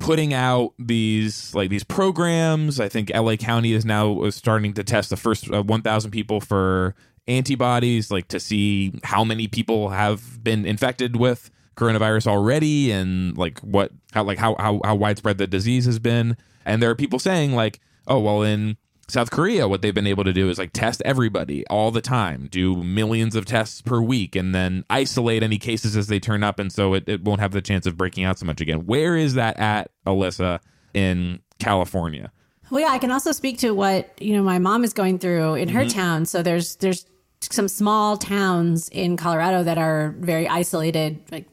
[0.00, 2.80] putting out these like these programs.
[2.80, 6.96] I think LA County is now starting to test the first uh, 1,000 people for
[7.28, 13.60] antibodies, like to see how many people have been infected with coronavirus already, and like
[13.60, 16.36] what how like how how, how widespread the disease has been.
[16.64, 17.78] And there are people saying like,
[18.08, 18.76] oh well, in
[19.10, 22.48] South Korea, what they've been able to do is like test everybody all the time,
[22.50, 26.58] do millions of tests per week, and then isolate any cases as they turn up.
[26.58, 28.86] And so it, it won't have the chance of breaking out so much again.
[28.86, 30.60] Where is that at, Alyssa,
[30.94, 32.32] in California?
[32.70, 35.54] Well, yeah, I can also speak to what you know my mom is going through
[35.54, 35.98] in her mm-hmm.
[35.98, 36.26] town.
[36.26, 37.04] So there's there's
[37.40, 41.20] some small towns in Colorado that are very isolated.
[41.32, 41.46] Like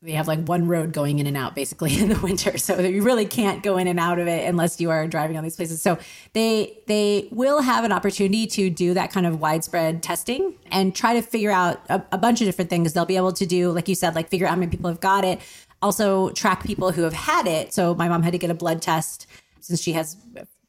[0.00, 3.02] they have like one road going in and out basically in the winter, so you
[3.02, 5.82] really can't go in and out of it unless you are driving on these places.
[5.82, 5.98] So
[6.34, 11.14] they they will have an opportunity to do that kind of widespread testing and try
[11.14, 12.92] to figure out a, a bunch of different things.
[12.92, 15.00] They'll be able to do, like you said, like figure out how many people have
[15.00, 15.40] got it.
[15.82, 17.72] Also track people who have had it.
[17.72, 19.26] So my mom had to get a blood test
[19.60, 20.16] since she has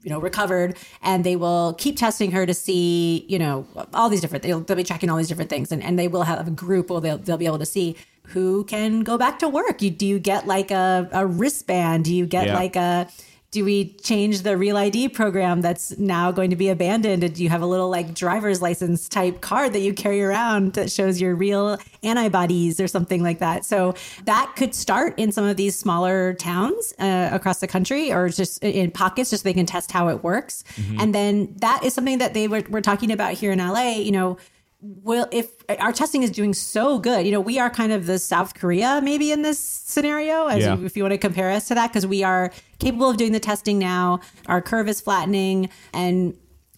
[0.01, 4.21] you know recovered and they will keep testing her to see you know all these
[4.21, 6.51] different they'll, they'll be tracking all these different things and, and they will have a
[6.51, 7.97] group where they'll, they'll be able to see
[8.30, 9.82] who can go back to work.
[9.82, 12.05] You do you get like a, a wristband?
[12.05, 12.53] Do you get Yeah.
[12.55, 13.07] like a
[13.51, 17.23] do we change the real id program that's now going to be abandoned?
[17.23, 20.73] And do you have a little like driver's license type card that you carry around
[20.73, 23.65] that shows your real antibodies or something like that?
[23.65, 28.30] So that could start in some of these smaller towns uh, across the country or
[28.30, 30.63] just in pockets just so they can test how it works.
[30.99, 34.11] And then that is something that they were, were talking about here in la you
[34.11, 34.38] know
[34.82, 35.49] will if
[35.80, 39.01] our testing is doing so good you know we are kind of the south korea
[39.03, 40.77] maybe in this scenario as Yeah.
[40.77, 43.34] you- if you want to compare us to that because we are capable of doing
[43.34, 46.34] the testing now our curve is flattening and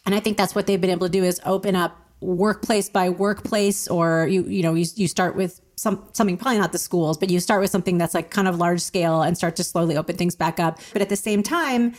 [0.06, 3.10] and i think that's what they've been able to do is open up workplace by
[3.10, 7.20] workplace or you you know you, you start with some something probably not the schools
[7.20, 9.95] but you start with something that's like kind of large scale and start to slowly
[9.95, 11.93] open things back up but at the same time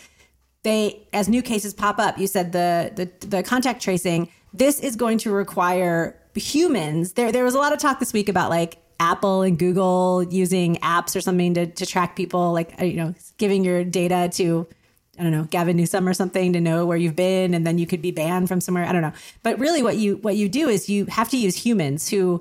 [0.64, 4.96] they as new cases pop up you said the the, the contact tracing this is
[4.96, 8.78] going to require humans there there was a lot of talk this week about like
[9.00, 13.14] apple and google using apps or something to, to track people like uh, you know
[13.38, 14.66] giving your data to
[15.18, 17.86] I don't know, Gavin Newsom or something to know where you've been and then you
[17.86, 18.86] could be banned from somewhere.
[18.86, 19.12] I don't know.
[19.42, 22.40] But really what you what you do is you have to use humans who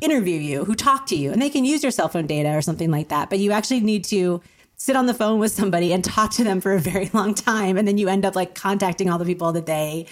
[0.00, 2.62] interview you, who talk to you, and they can use your cell phone data or
[2.62, 3.28] something like that.
[3.28, 4.40] But you actually need to
[4.76, 7.76] sit on the phone with somebody and talk to them for a very long time
[7.76, 10.06] and then you end up like contacting all the people that they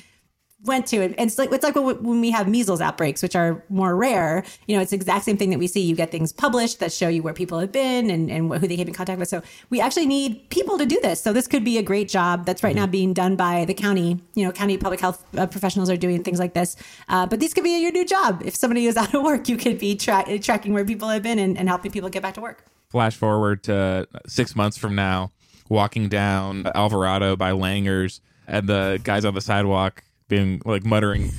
[0.64, 3.96] went to and it's like it's like when we have measles outbreaks which are more
[3.96, 5.80] rare you know it's the exact same thing that we see.
[5.80, 8.76] You get things published that show you where people have been and, and who they
[8.76, 9.28] came in contact with.
[9.28, 11.22] So we actually need people to do this.
[11.22, 14.20] So this could be a great job that's right now being done by the county.
[14.34, 16.76] You know county public health uh, professionals are doing things like this.
[17.08, 18.42] Uh, but these could be your new job.
[18.44, 21.38] If somebody is out of work you could be tra- tracking where people have been
[21.38, 22.64] and, and helping people get back to work.
[22.88, 25.30] Flash forward to six months from now,
[25.68, 31.30] walking down Alvarado by Langers, and the guys on the sidewalk being like muttering,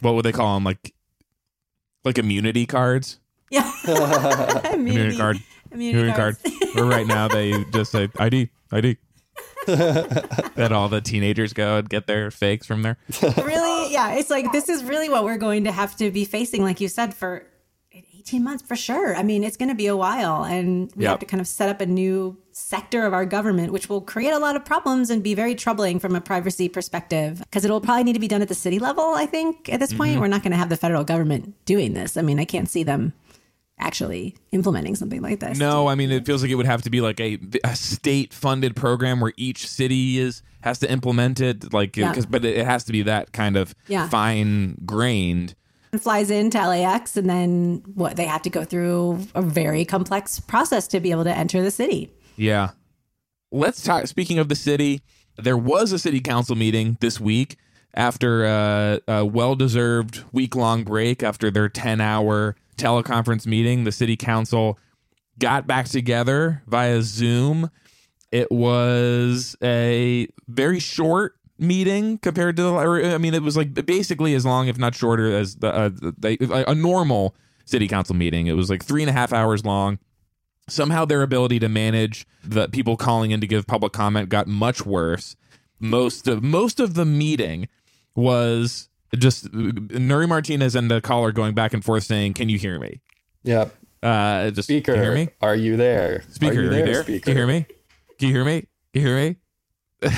[0.00, 0.64] what would they call them?
[0.64, 0.94] Like,
[2.04, 3.18] like immunity cards.
[3.52, 3.70] yeah
[4.72, 5.38] Immunity card.
[5.70, 6.36] immunity Immunity card.
[6.76, 8.96] or right now they just say ID, ID.
[9.66, 12.96] then all the teenagers go and get their fakes from there.
[13.44, 16.62] really yeah it's like this is really what we're going to have to be facing
[16.62, 17.46] like you said for
[17.92, 21.10] 18 months for sure i mean it's going to be a while and we Yep.
[21.10, 24.32] have to kind of set up a new sector of our government which will create
[24.32, 28.04] a lot of problems and be very troubling from a privacy perspective because it'll probably
[28.04, 30.20] need to be done at the city level i think at this point mm-hmm.
[30.20, 32.82] we're not going to have the federal government doing this i mean i can't see
[32.82, 33.12] them
[33.78, 36.90] actually implementing something like this No, I mean it feels like it would have to
[36.90, 41.72] be like a, a state funded program where each city is has to implement it.
[41.72, 42.10] Like, Yeah.
[42.10, 44.08] because but it has to be that kind of Yeah.
[44.08, 45.54] fine grained.
[45.98, 50.86] flies into LAX and then what they have to go through a very complex process
[50.88, 52.10] to be able to enter the city.
[52.36, 52.70] Yeah.
[53.50, 54.06] Let's talk.
[54.06, 55.02] Speaking of the city,
[55.36, 57.56] there was a city council meeting this week
[57.94, 63.84] after uh, a well deserved week long break after their 10 hour teleconference meeting.
[63.84, 64.78] The city council
[65.38, 67.70] got back together via Zoom.
[68.30, 74.34] It was a very short meeting compared to, or, I mean, it was like basically
[74.34, 77.34] as long, if not shorter, as the, uh, the a normal
[77.66, 78.46] city council meeting.
[78.46, 79.98] It was like three and a half hours long
[80.68, 84.84] somehow their ability to manage the people calling in to give public comment got much
[84.86, 85.36] worse.
[85.80, 87.68] Most of most of the meeting
[88.14, 92.78] was just Nury Martinez and the caller going back and forth saying, "Can you hear
[92.78, 93.00] me?"
[93.44, 93.74] Yep.
[94.02, 95.28] Uh, just Speaker, Can you hear me?
[95.40, 96.24] are you there?
[96.30, 97.02] Speaker, are you there?
[97.04, 97.24] Speaker.
[97.24, 97.66] Can you hear me?
[98.18, 98.60] Can you hear me?
[98.92, 99.36] Can you hear me?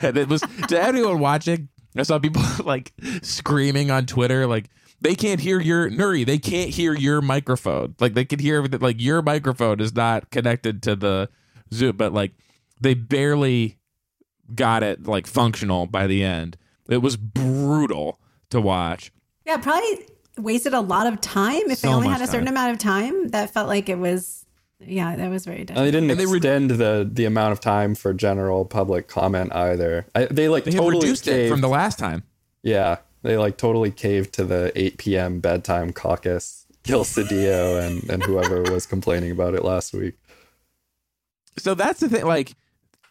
[0.00, 1.68] and it was to everyone watching.
[1.96, 4.66] I saw people like screaming on Twitter, like
[5.04, 6.26] they can't hear your Nury.
[6.26, 7.94] They can't hear your microphone.
[8.00, 11.28] Like they could hear that, like your microphone is not connected to the
[11.72, 12.32] Zoom, but like
[12.80, 13.78] they barely
[14.54, 16.56] got it like functional by the end.
[16.88, 18.18] It was brutal
[18.50, 19.12] to watch.
[19.46, 20.06] Yeah, probably
[20.38, 21.62] wasted a lot of time.
[21.70, 22.54] If they only had a certain time.
[22.54, 24.40] amount of time, that felt like it was.
[24.80, 25.84] Yeah, that was very And difficult.
[25.86, 30.04] they didn't And they re- the the amount of time for general public comment either.
[30.14, 32.24] I, they like They totally reduced it from the last time.
[32.62, 35.40] yeah, they like totally caved to the 8 p.m.
[35.40, 36.66] bedtime caucus.
[36.84, 40.14] Gil Cedillo and and whoever was complaining about it last week.
[41.58, 42.26] So that's the thing.
[42.26, 42.54] Like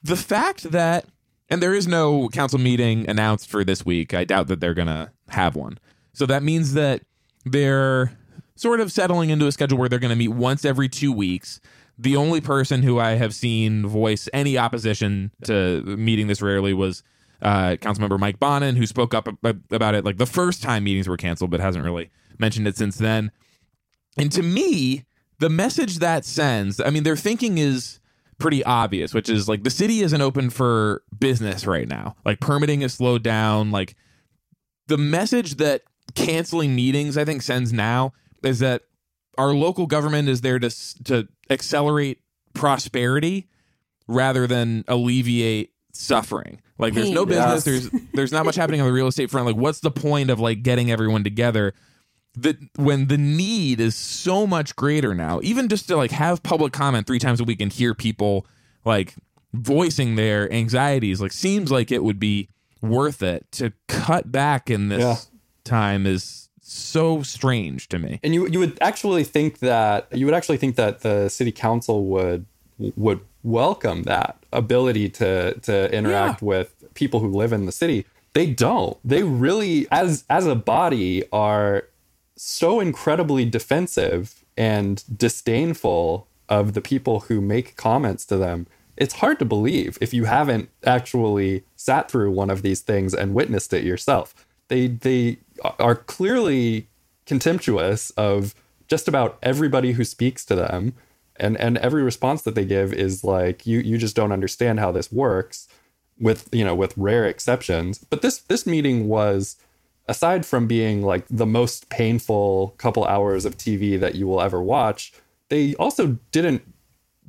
[0.04, 1.06] the fact that,
[1.50, 4.14] and there is no council meeting announced for this week.
[4.14, 5.80] I doubt that they're gonna have one.
[6.14, 7.02] So that means that
[7.46, 8.16] they're
[8.56, 11.60] sort of settling into a schedule where they're going to meet once every two weeks.
[11.98, 17.04] The only person who I have seen voice any opposition to meeting this rarely was
[17.44, 21.18] uh, Councilmember Mike Bonin, who spoke up about it like the first time meetings were
[21.18, 23.32] canceled, but hasn't really mentioned it since then.
[24.18, 25.06] And to me,
[25.40, 28.00] the message that sends, I mean, their thinking is
[28.38, 32.16] pretty obvious, which is like the city isn't open for business right now.
[32.26, 33.72] Like permitting is slowed down.
[33.72, 33.96] Like
[34.88, 35.82] the message that
[36.16, 38.84] canceling meetings, I think, sends now is that
[39.38, 40.70] our local government is there to
[41.04, 42.20] to accelerate
[42.54, 43.50] prosperity
[44.08, 46.60] rather than alleviate suffering.
[46.78, 47.64] Like there's no business, Yes.
[47.66, 49.46] there's there's not much happening on the real estate front.
[49.48, 51.74] Like what's the point of like getting everyone together?
[52.36, 56.74] that when the need is so much greater now, even just to like have public
[56.74, 58.48] comment three times a week and hear people
[58.84, 59.14] like
[59.54, 62.50] voicing their anxieties, like seems like it would be
[62.82, 65.18] worth it to cut back in this Yeah.
[65.64, 68.20] time is so strange to me.
[68.24, 72.06] And you you would actually think that you would actually think that the city council
[72.08, 72.48] would
[72.78, 76.48] would welcome that ability to to interact Yeah.
[76.48, 78.06] with people who live in the city.
[78.34, 78.98] They don't.
[79.04, 81.86] They really as as a body are
[82.36, 88.68] so incredibly defensive and disdainful of the people who make comments to them.
[88.98, 93.34] It's hard to believe if you haven't actually sat through one of these things and
[93.34, 94.34] witnessed it yourself.
[94.68, 95.38] They they
[95.80, 96.88] are clearly
[97.26, 98.54] contemptuous of
[98.88, 100.94] just about everybody who speaks to them
[101.38, 104.92] and and every response that they give is like you you just don't understand how
[104.92, 105.68] this works
[106.20, 109.58] with you know with rare exceptions but this this meeting was
[110.08, 114.62] aside from being like the most painful couple hours of TV that you will ever
[114.62, 115.14] watch
[115.50, 116.62] they also didn't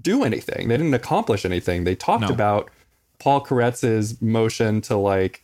[0.01, 2.29] do anything they didn't accomplish anything they talked No.
[2.29, 2.71] about
[3.19, 5.43] Paul Koretz's motion to like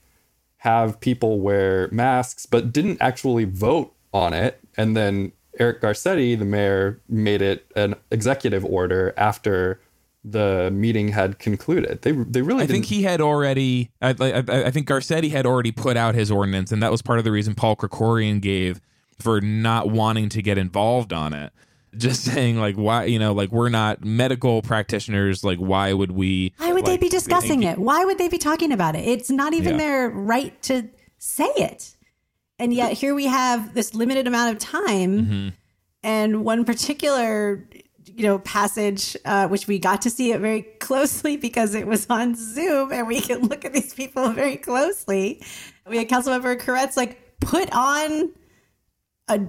[0.59, 4.61] have people wear masks, but didn't actually vote on it.
[4.77, 9.81] And then Eric Garcetti, the mayor, made it an executive order after
[10.25, 12.03] the meeting had concluded.
[12.03, 13.91] They they really I think didn't- he had already.
[14.03, 17.19] I, I, I think Garcetti had already put out his ordinance, and that was part
[17.19, 18.81] of the reason Paul Krekorian gave
[19.19, 21.53] for not wanting to get involved on it.
[21.97, 25.43] Just saying, like, why, you know, like we're not medical practitioners.
[25.43, 26.53] Like, why would we?
[26.59, 27.83] Why would they be discussing and- it?
[27.83, 29.07] Why would they be talking about it?
[29.09, 29.79] It's not even Yeah.
[29.79, 30.89] their right to
[31.19, 31.97] say it.
[32.61, 35.49] And yet here we have this limited amount of time Mm-hmm.
[36.03, 37.67] and one particular
[38.07, 42.07] you know passage uh, which we got to see it very closely because it was
[42.11, 45.43] on Zoom and we can look at these people very closely.
[45.89, 48.31] We had Councilmember Koretz like put on
[49.29, 49.41] a uh,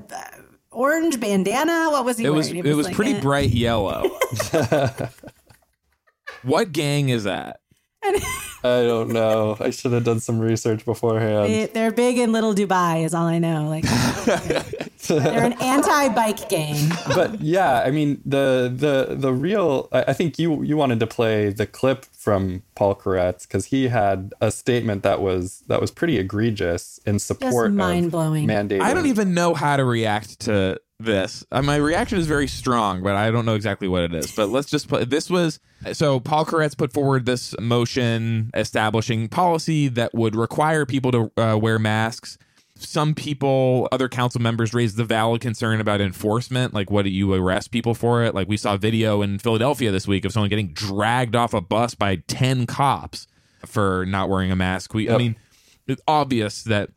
[0.71, 1.89] orange bandana.
[1.91, 2.37] What was he It wearing?
[2.57, 4.09] was it was like pretty a- bright yellow.
[6.43, 7.60] what gang is that?
[8.63, 9.57] I don't know.
[9.59, 11.51] I should have done some research beforehand.
[11.51, 13.67] They- They're big in Little Dubai, is all I know.
[13.67, 13.83] Like
[15.07, 16.77] they're an anti-bike gang.
[17.07, 19.89] but yeah, I mean the the the real.
[19.91, 23.87] I I think you you wanted to play the clip from Paul Koretz because he
[23.87, 28.47] had a statement that was that was pretty egregious in support of mind-blowing.
[28.47, 28.81] mandating.
[28.81, 31.45] I don't even know how to react to this.
[31.51, 34.31] Uh, my reaction is very strong, but I don't know exactly what it is.
[34.35, 35.59] But let's just put this was
[35.93, 41.57] so Paul Koretz put forward this motion establishing policy that would require people to uh,
[41.57, 42.37] wear masks.
[42.77, 46.73] Some people, other council members raised the valid concern about enforcement.
[46.73, 48.33] Like, what do you arrest people for it?
[48.33, 51.61] Like, we saw a video in Philadelphia this week of someone getting dragged off a
[51.61, 53.27] bus by 10 cops
[53.67, 54.95] for not wearing a mask.
[54.95, 55.35] We, I mean,
[55.85, 56.89] it's obvious that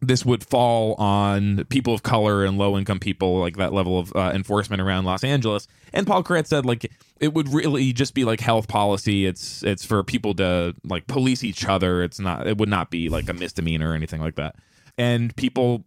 [0.00, 4.12] this would fall on people of color and low income people, like that level of
[4.16, 5.68] uh, enforcement around Los Angeles.
[5.92, 6.90] And Paul Koretz said, like,
[7.20, 9.26] it would really just be like health policy.
[9.26, 12.02] It's it's for people to like police each other.
[12.02, 12.46] It's not.
[12.46, 14.56] It would not be like a misdemeanor or anything like that.
[14.96, 15.84] And people,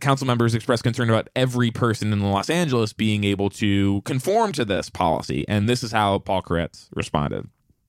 [0.00, 4.64] council members, expressed concern about every person in Los Angeles being able to conform to
[4.64, 5.44] this policy.
[5.48, 7.48] And this is how Paul Koretz responded.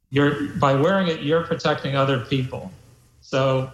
[0.09, 2.71] you're by wearing it you're protecting other people
[3.21, 3.71] so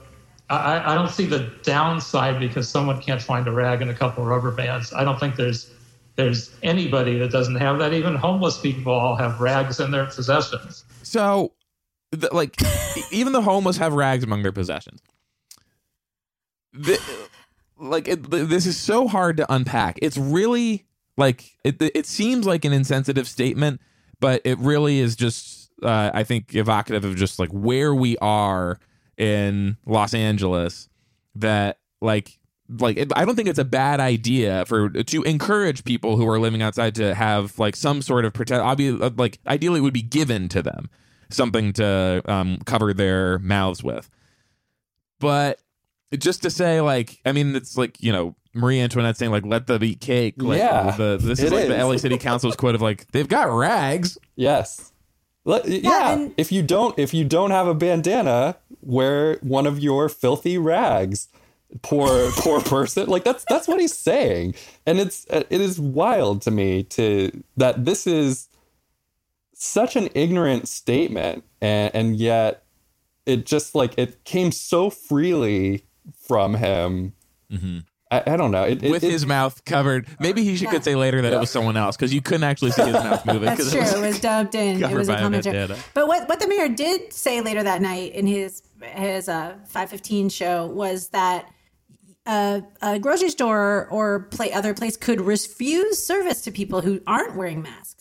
[0.49, 4.23] I, I don't see the downside because someone can't find a rag and a couple
[4.23, 5.71] of rubber bands i don't think there's
[6.15, 7.93] there's anybody that doesn't have that.
[7.93, 10.85] Even homeless people all have rags in their possessions.
[11.03, 11.53] So,
[12.11, 12.55] the, like,
[13.11, 15.01] even the homeless have rags among their possessions.
[16.73, 16.99] The,
[17.77, 19.99] like, it, this is so hard to unpack.
[20.01, 20.85] It's really
[21.17, 21.81] like it.
[21.81, 23.81] It seems like an insensitive statement,
[24.19, 28.79] but it really is just, uh, I think, evocative of just like where we are
[29.17, 30.89] in Los Angeles.
[31.35, 32.39] That like
[32.69, 36.61] like I don't think it's a bad idea for to encourage people who are living
[36.61, 38.61] outside to have like some sort of protect.
[38.61, 40.89] Obviously, like ideally, it would be given to them
[41.29, 44.09] something to um, cover their mouths with.
[45.19, 45.59] But
[46.17, 49.67] just to say, like, I mean, it's like you know Marie Antoinette saying like, "Let
[49.67, 51.77] them eat cake." Like, Yeah, the, this is like the.
[51.77, 54.91] LA City Council's quote of like, "They've got rags." Yes.
[55.45, 56.11] Let- yeah.
[56.13, 60.57] and- if you don't if you don't have a bandana, wear one of your filthy
[60.57, 61.27] rags.
[61.81, 63.07] Poor poor person.
[63.07, 64.55] Like that's that's what he's saying.
[64.85, 68.47] And it's uh, it is wild to me to that this is
[69.53, 72.63] such an ignorant statement and and yet
[73.25, 75.85] it just like it came so freely
[76.27, 77.13] from him.
[77.51, 77.79] Mm-hmm.
[78.25, 78.63] I, I don't know.
[78.63, 80.07] It, it- with it- his mouth covered.
[80.19, 82.71] Maybe he should, could say later that it was someone else because you couldn't actually
[82.71, 83.43] see his mouth moving.
[83.43, 83.81] That's 'cause true.
[83.81, 84.77] it was- It was dubbed in.
[84.77, 85.75] It covered was a by a commentary.
[85.93, 89.89] But what what the mayor did say later that night in his his uh, five
[89.89, 91.49] fifteen show was that
[92.27, 97.35] uh, a grocery store or play, other place could refuse service to people who aren't
[97.35, 97.94] wearing masks,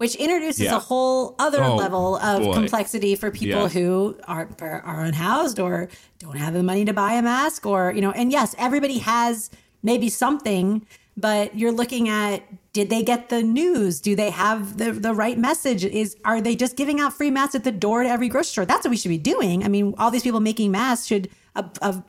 [0.00, 0.76] which introduces Yeah.
[0.76, 2.54] a whole other Oh, level of boy.
[2.54, 5.88] complexity for people who are are unhoused or
[6.18, 8.10] don't have the money to buy a mask or you know.
[8.12, 9.50] And yes, everybody has
[9.82, 10.86] maybe something,
[11.18, 12.42] but you're looking at
[12.72, 14.00] did they get the news?
[14.00, 15.84] Do they have the the right message?
[15.84, 18.64] Is are they just giving out free masks at the door to every grocery store?
[18.64, 19.62] That's what we should be doing.
[19.64, 22.00] I mean, all these people making masks should uh, uh,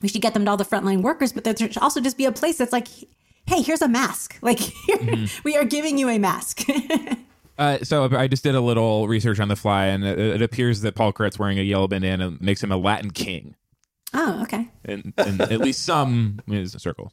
[0.00, 2.24] we should get them to all the frontline workers, but there should also just be
[2.26, 2.86] a place that's like,
[3.50, 4.38] hey, here's a mask.
[4.48, 4.60] Like
[5.44, 6.62] we are giving you a mask.
[7.58, 10.80] Uh, so I just did a little research on the fly, and it, it appears
[10.80, 13.54] that Paul Koretz wearing a yellow bandana makes him a Latin king
[14.14, 14.68] oh, okay.
[14.84, 17.12] in, in at least some circles.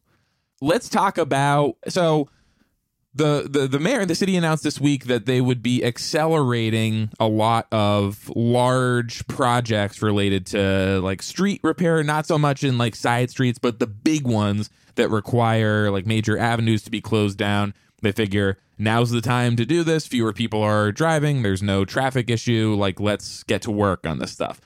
[0.62, 2.30] Let's talk about so
[3.14, 7.10] the, the the mayor and the city announced this week that they would be accelerating
[7.20, 12.96] a lot of large projects related to like street repair not so much in like
[12.96, 17.74] side streets but the big ones that require like major avenues to be closed down
[18.02, 20.08] they figure now's the time to do this.
[20.08, 21.42] Fewer people are driving.
[21.42, 22.76] There's no traffic issue.
[22.78, 24.62] Like let's get to work on this stuff.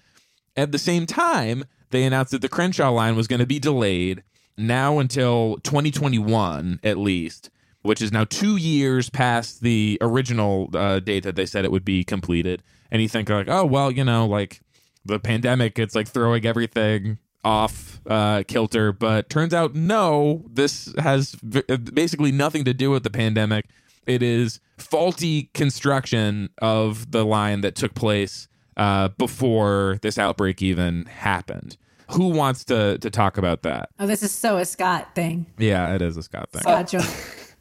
[0.56, 4.24] At the same time, they announced that the Crenshaw line was going to be delayed
[4.58, 7.50] now until 2021 at least,
[7.82, 11.86] which is now two years past the original uh, date that they said it would
[11.86, 12.62] be completed.
[12.92, 14.62] And you think like, oh well, you know, like
[15.06, 18.92] the pandemic, it's like throwing everything off uh, kilter.
[18.92, 23.66] But turns out, no, this has v- basically nothing to do with the pandemic.
[24.06, 31.06] It is faulty construction of the line that took place uh, before this outbreak even
[31.06, 31.78] happened.
[32.12, 33.90] Who wants to to talk about that?
[33.98, 35.46] Oh, this is so a Scott thing.
[35.58, 36.62] Yeah, it is a Scott thing.
[36.62, 37.06] Scott joke.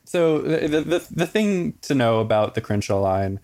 [0.05, 3.41] So the, the the thing to know about the Crenshaw line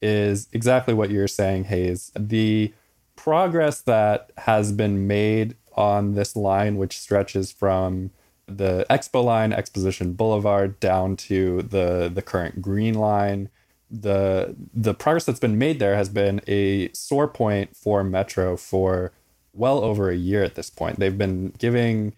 [0.00, 2.12] is exactly what you're saying, Hayes.
[2.16, 2.72] The
[3.16, 8.10] progress that has been made on this line, which stretches from
[8.46, 13.48] the Expo line, Exposition Boulevard, down to the the current Green line,
[13.90, 19.12] the the progress that's been made there has been a sore point for Metro for
[19.52, 20.98] well over a year at this point.
[20.98, 22.14] They've been giving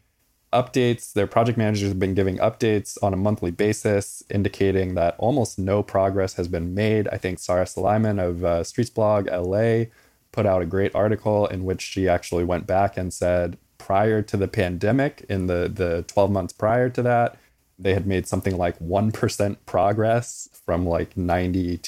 [0.53, 1.13] updates.
[1.13, 5.83] Their project managers have been giving updates on a monthly basis, indicating that almost no
[5.83, 7.09] progress has been made.
[7.09, 9.91] I think Sahra Sulaiman of uh, Streetsblog LA
[10.35, 14.37] put out a great article in which she actually went back and said prior to
[14.37, 17.37] the pandemic, in the, the 12 months prior to that,
[17.79, 21.79] they had made something like 1% progress from like 92%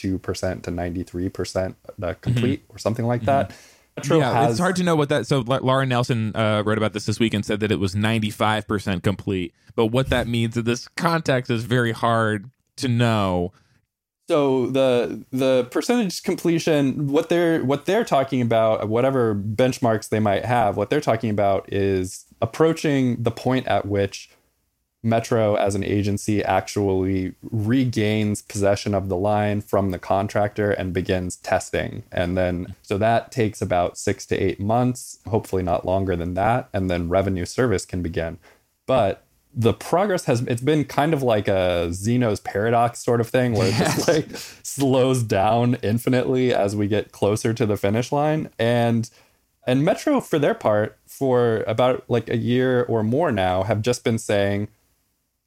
[0.63, 3.53] to 93% uh, complete or something like that.
[3.97, 5.27] Metro yeah, has- it's hard to know what that.
[5.27, 7.95] So La- Laura Nelson uh, wrote about this this week and said that it was
[7.95, 9.55] 95% complete.
[9.75, 13.53] But what that means in this context is very hard to know.
[14.29, 20.45] So the the percentage completion, what they're what they're talking about, whatever benchmarks they might
[20.45, 24.31] have, what they're talking about is approaching the point at which
[25.07, 31.37] Metro as an agency actually regains possession of the line from the contractor and begins
[31.37, 32.03] testing.
[32.11, 36.69] And then so that takes about six to eight months, hopefully not longer than that,
[36.73, 38.39] and then revenue service can begin.
[38.87, 39.26] But
[39.59, 43.69] the progress has it's been kind of like a Zeno's paradox sort of thing where
[43.69, 44.29] it just like
[44.63, 48.51] slows down infinitely as we get closer to the finish line.
[48.59, 49.09] And
[49.67, 54.05] and Metro for their part, for about like a year or more now, have just
[54.05, 54.69] been saying,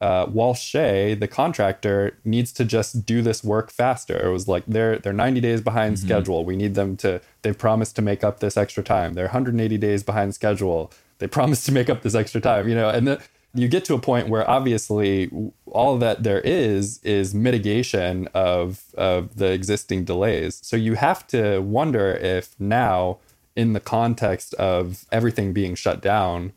[0.01, 4.17] uh, Walsh Shea, the contractor, needs to just do this work faster.
[4.27, 6.43] It was like they're they're 90 days behind schedule.
[6.43, 7.21] We need them to.
[7.43, 9.13] They've promised to make up this extra time.
[9.13, 10.91] They're 180 days behind schedule.
[11.19, 12.67] They promised to make up this extra time.
[12.67, 13.21] You know, and the,
[13.53, 15.29] you get to a point where obviously
[15.65, 20.59] all that there is is mitigation of of the existing delays.
[20.63, 23.17] So you have to wonder if now,
[23.55, 26.53] in the context of everything being shut down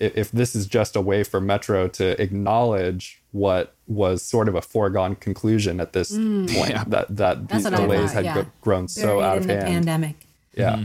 [0.00, 4.54] i- if this is just a way for Metro to acknowledge what was sort of
[4.54, 6.84] a foregone conclusion at this point Yeah.
[6.86, 7.72] that that these Mm.
[7.72, 8.34] what I delays had yeah.
[8.34, 9.66] gro- grown so out in of the hand.
[9.66, 10.16] pandemic.
[10.56, 10.84] Yeah.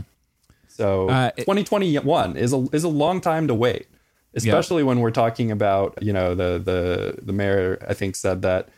[0.68, 3.86] So Uh, it- 2021 is a is a long time to wait,
[4.34, 8.68] especially when we're talking about you know the the the mayor I think said that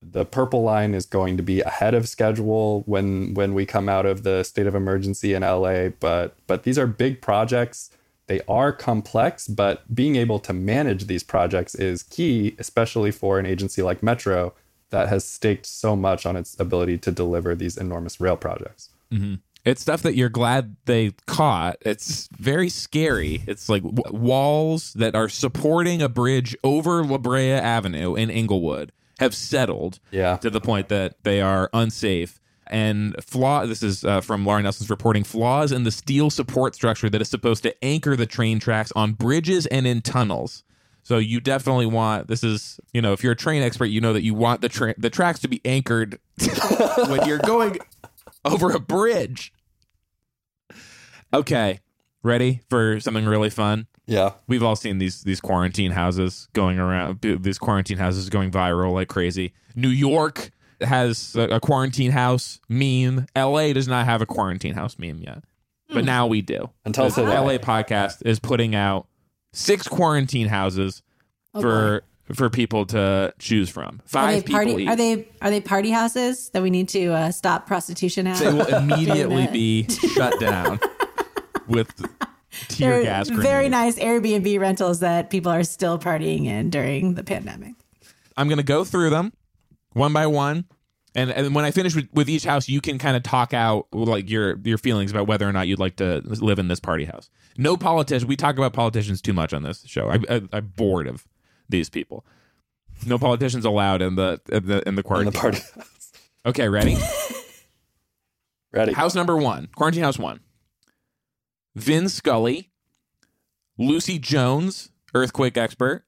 [0.00, 4.06] the purple line is going to be ahead of schedule when when we come out
[4.06, 7.90] of the state of emergency in LA but but these are big projects.
[8.26, 13.46] They are complex but being able to manage these projects is key especially for an
[13.46, 14.52] agency like Metro
[14.90, 19.36] that has staked so much on its ability to deliver these enormous rail projects mm-hmm.
[19.64, 21.76] It's stuff that you're glad they caught.
[21.82, 23.42] It's very scary.
[23.46, 28.92] It's like w- walls that are supporting a bridge over La Brea Avenue in Inglewood
[29.18, 30.36] have settled Yeah.
[30.38, 32.40] to the point that they are unsafe.
[32.70, 33.64] And flaw.
[33.66, 35.24] This is uh, from Laura Nelson's reporting.
[35.24, 39.12] Flaws in the steel support structure that is supposed to anchor the train tracks on
[39.14, 40.64] bridges and in tunnels.
[41.02, 44.12] So you definitely want this is you know if you're a train expert you know
[44.12, 46.18] that you want the tra- the tracks to be anchored
[47.08, 47.78] when you're going
[48.48, 49.52] over a bridge.
[51.32, 51.80] Okay,
[52.22, 53.86] ready for something really fun?
[54.06, 57.20] yeah We've all seen these these quarantine houses going around.
[57.20, 59.52] These quarantine houses going viral like crazy.
[59.74, 63.26] New York has a, a quarantine house meme.
[63.36, 63.72] L.A.
[63.72, 65.44] does not have a quarantine house meme yet,
[65.88, 66.06] but hmm.
[66.06, 66.70] now we do.
[66.84, 67.34] Until The today.
[67.36, 67.58] L.A.
[67.58, 69.06] podcast is putting out
[69.52, 71.02] six quarantine houses
[71.54, 72.02] Oh, for
[72.34, 73.96] for people to choose from.
[73.96, 74.88] Are Five they people party?
[74.88, 78.38] Are they are they party houses that we need to uh, stop prostitution at?
[78.38, 80.78] they will immediately be shut down
[81.68, 81.90] with
[82.68, 83.28] tear They're gas.
[83.28, 87.74] very nice Airbnb rentals that people are still partying in during the pandemic.
[88.36, 89.32] I'm going to go through them
[89.92, 90.64] one by one.
[91.14, 93.86] And, and when I finish with, with each house, you can kind of talk out
[93.92, 97.06] like your your feelings about whether or not you'd like to live in this party
[97.06, 97.30] house.
[97.56, 98.28] No politician.
[98.28, 100.08] We talk about politicians too much on this show.
[100.10, 101.26] I, I, I'm bored of
[101.68, 102.24] these people.
[103.06, 105.32] No politicians allowed in the in the in the in quarantine.
[105.32, 105.58] the party.
[106.46, 106.96] Okay, ready?
[108.72, 108.92] Ready?
[108.92, 110.40] House number one, quarantine house one.
[111.74, 112.70] Vin Scully,
[113.78, 116.04] Lucy Jones, earthquake expert,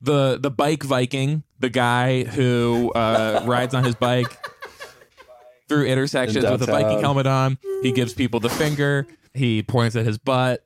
[0.00, 4.36] the the bike Viking, the guy who uh, rides on his bike
[5.68, 7.58] through intersections In with a Viking helmet on.
[7.82, 9.06] He gives people the finger.
[9.34, 10.64] He points at his butt.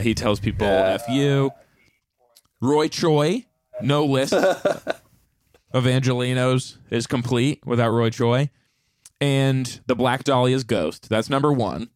[0.00, 0.98] He tells people Yeah.
[1.00, 1.50] "f you."
[2.60, 3.46] Roy Choi,
[3.80, 4.32] no list
[5.72, 8.50] of Angelenos is complete without Roy Choi.
[9.20, 11.08] And the Black Dahlia's Ghost.
[11.08, 11.90] That's number one.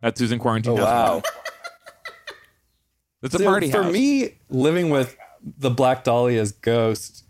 [0.00, 0.78] That's Susan Quarantine.
[0.78, 1.22] Oh wow!
[3.22, 3.92] That's a So party for house.
[3.92, 7.24] me, living with the Black Dahlia's ghost,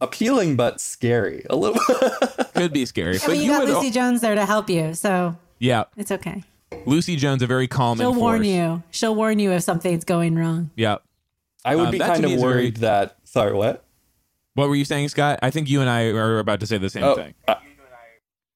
[0.00, 1.46] appealing but scary.
[1.48, 1.78] A little.
[2.54, 3.14] Could be scary.
[3.14, 3.74] Yeah, but but you, you got would.
[3.74, 5.84] Lucy Jones there to help you, so yeah.
[5.96, 6.42] it's okay.
[6.86, 7.98] Lucy Jones, a very calm.
[7.98, 8.46] She'll warn force.
[8.48, 8.82] you.
[8.90, 10.70] She'll warn you if something's going wrong.
[10.74, 10.96] Yeah.
[11.66, 13.16] I would Um, be kind of is very- worried that.
[13.24, 13.84] Sorry, what?
[14.54, 15.38] What were you saying, Scott?
[15.42, 17.34] I think you and I are about to say the same Oh, thing.
[17.46, 17.56] uh,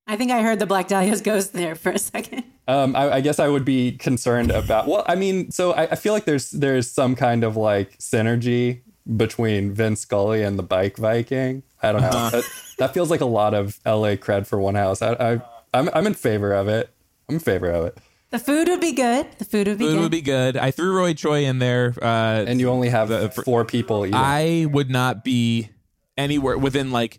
[0.07, 2.45] I think I heard the Black Dahlia's ghost there for a second.
[2.67, 4.87] Um, I, I guess I would be concerned about.
[4.89, 8.81] Well, I mean, so I, I feel like there's there's some kind of like synergy
[9.17, 11.63] between Vince Scully and the Bike Viking.
[11.83, 12.09] I don't know.
[12.09, 12.31] Uh-huh.
[12.31, 12.45] that,
[12.79, 15.03] that feels like a lot of LA cred for one house.
[15.03, 15.41] I, I
[15.75, 16.91] I'm I'm in favor of it.
[17.29, 17.99] I'm in favor of it.
[18.31, 19.27] The food would be good.
[19.39, 20.01] The food would be Food good.
[20.03, 20.57] would be good.
[20.57, 21.95] I threw Roy Choi in there.
[22.01, 24.07] Uh, And you only have The- for- four people.
[24.07, 24.15] Eating.
[24.15, 25.71] I would not be
[26.17, 27.19] anywhere within like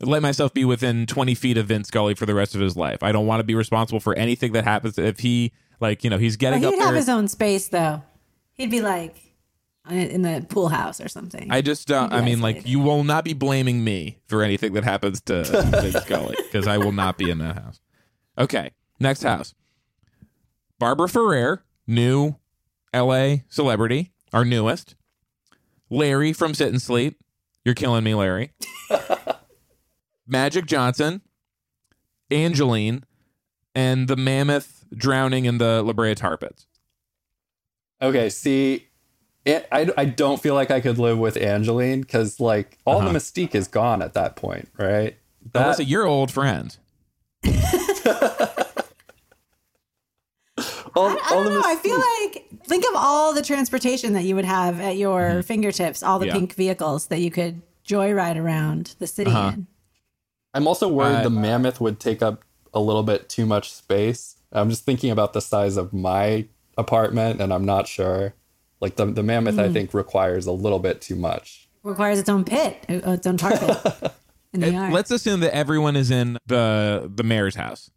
[0.00, 3.02] let myself be within 20 feet of Vince Scully for the rest of his life.
[3.02, 6.18] I don't want to be responsible for anything that happens if he like, you know,
[6.18, 6.96] he's But getting he'd up have there.
[6.96, 8.02] his own space though.
[8.52, 9.16] He'd be like
[9.88, 11.50] in the pool house or something.
[11.50, 14.84] I just don't I mean like you will not be blaming me for anything that
[14.84, 15.42] happens to
[15.80, 17.80] Vince Scully because I will not be in that house.
[18.36, 19.54] Okay, next house.
[20.78, 22.36] Barbara Ferrer, new
[22.94, 24.94] LA celebrity, our newest.
[25.90, 27.18] Larry from Sit and Sleep.
[27.64, 28.52] You're killing me, Larry.
[30.26, 31.20] Magic Johnson,
[32.30, 33.04] Angelyne,
[33.74, 36.66] and the mammoth drowning in the La Brea tar pits.
[38.02, 38.88] Okay, see,
[39.44, 43.12] it, I, I don't feel like I could live with Angelyne because like all Uh-huh.
[43.12, 45.16] the mystique is gone at that point, right?
[45.52, 46.76] That, was a your old friend.
[50.96, 51.62] all, I all don't the know.
[51.64, 56.02] I feel like think of all the transportation that you would have at your fingertips,
[56.02, 56.34] all the Mm-hmm.
[56.34, 56.40] Yeah.
[56.40, 59.52] pink vehicles that you could joyride around the city Uh-huh.
[59.54, 59.66] in.
[60.54, 62.42] I'm also worried Uh, the mammoth would take up
[62.72, 64.36] a little bit too much space.
[64.52, 66.46] I'm just thinking about the size of my
[66.78, 68.34] apartment, and I'm not sure.
[68.80, 69.60] Like the the mammoth, Hmm.
[69.60, 71.68] I think requires a little bit too much.
[71.82, 74.12] Requires its own pit, uh, its own tar pit
[74.52, 74.92] in the yard.
[74.92, 77.90] Let's assume that everyone is in the the mayor's house.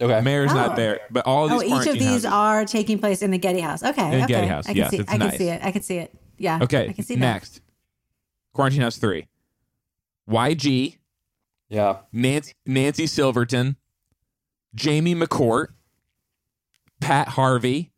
[0.00, 0.54] Okay, Mayor's Oh.
[0.54, 3.30] not there, but all of these Oh, each of these houses- are taking place in
[3.32, 3.82] the Getty House.
[3.82, 4.26] Okay, In the okay.
[4.34, 4.96] Getty House, I can yes, see.
[4.98, 5.60] it's I can see it.
[5.64, 6.14] I can see it.
[6.38, 6.58] Yeah.
[6.62, 7.20] Okay, I can see that.
[7.20, 7.60] next.
[8.54, 9.26] Quarantine House 3.
[10.30, 10.98] YG,
[11.68, 13.76] yeah, Nancy, Nancy Silverton,
[14.74, 15.68] Jamie McCourt,
[17.00, 17.90] Pat Harvey,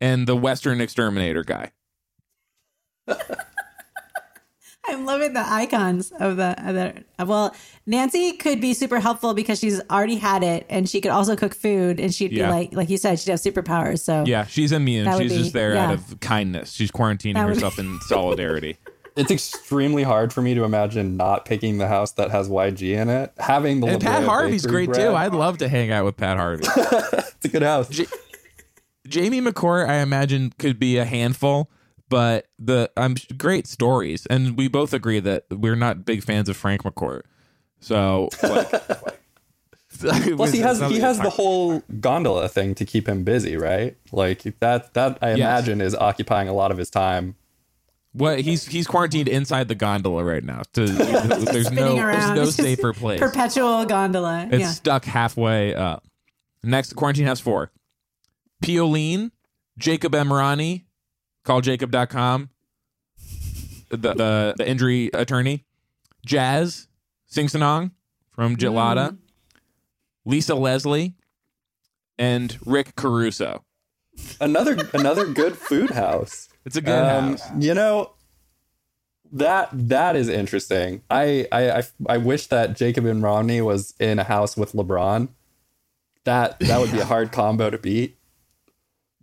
[0.00, 1.72] and the Western Exterminator guy.
[4.94, 7.24] I'm loving the icons of the, of the.
[7.26, 7.54] Well,
[7.86, 11.54] Nancy could be super helpful because she's already had it, and she could also cook
[11.54, 12.46] food, and she'd Yeah.
[12.46, 14.00] be like, like you said, she'd have superpowers.
[14.00, 15.06] So Yeah, she's immune.
[15.18, 16.72] She's be- just there out of kindness.
[16.72, 18.78] She's quarantining That would herself in solidarity.
[19.16, 23.08] it's extremely hard for me to imagine not picking the house that has YG in
[23.08, 23.32] it.
[23.38, 25.14] Having the And Pat Harvey's great bread, too.
[25.14, 26.64] I'd love to hang out with Pat Harvey.
[26.76, 27.88] it's a good house.
[27.88, 28.06] J-
[29.06, 31.70] Jamie McCourt, I imagine, could be a handful,
[32.14, 36.56] but the I'm great stories, and we both agree that we're not big fans of
[36.56, 37.22] Frank McCourt.
[37.80, 38.70] So, like,
[39.98, 43.96] Plus, he has he has the whole gondola thing to keep him busy, right?
[44.12, 45.38] Like that that I Yes.
[45.38, 47.34] imagine is occupying a lot of his time.
[48.12, 50.62] what he's he's quarantined inside the gondola right now.
[50.74, 53.18] To, there's no spinning there's no It's safer place.
[53.18, 54.48] perpetual gondola.
[54.52, 54.70] It's yeah.
[54.70, 56.04] stuck halfway up.
[56.62, 57.72] Next, quarantine has four.
[58.62, 59.32] Pioline,
[59.78, 60.83] Jacob Emrani,
[61.44, 62.50] calljacob.com,
[63.90, 65.64] the, the, the injury attorney,
[66.26, 66.88] Jazz,
[67.30, 67.90] Singsanong
[68.30, 69.18] from Jitlada, Mm.
[70.26, 71.14] Lisa Leslie,
[72.18, 73.62] and Rick Caruso.
[74.40, 76.48] Another another good food house.
[76.64, 77.42] It's a good Um, house.
[77.58, 78.12] You know
[79.32, 81.02] that that is interesting.
[81.10, 85.28] I, I I I wish that Jacob Emrani was in a house with LeBron.
[86.24, 88.16] That that would be a hard combo to beat.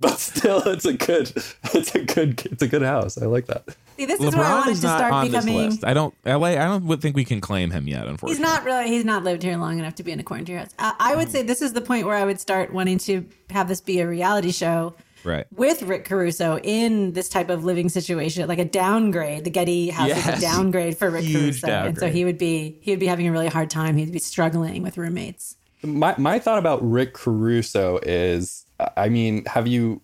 [0.01, 1.31] But still, it's a good
[1.73, 3.17] it's a good it's a good house.
[3.21, 3.63] I like that.
[3.97, 5.57] See, this is where I LeBron wanted is to not start on becoming.
[5.57, 5.85] this list.
[5.85, 6.13] I don't.
[6.25, 6.47] LA.
[6.47, 8.07] I don't think we can claim him yet.
[8.07, 8.87] Unfortunately, He's not really.
[8.87, 10.69] He's not lived here long enough to be in a quarantine house.
[10.79, 11.17] I, I Mm.
[11.17, 13.99] would say this is the point where I would start wanting to have this be
[13.99, 15.45] a reality show right.
[15.55, 19.43] with Rick Caruso in this type of living situation, like a downgrade.
[19.43, 22.79] The Getty House is a downgrade for Rick Huge Caruso, and so he would be
[22.81, 23.97] he would be having a really hard time.
[23.97, 25.57] He'd be struggling with roommates.
[25.83, 28.65] My my thought about Rick Caruso is,
[28.97, 30.01] I mean, have you?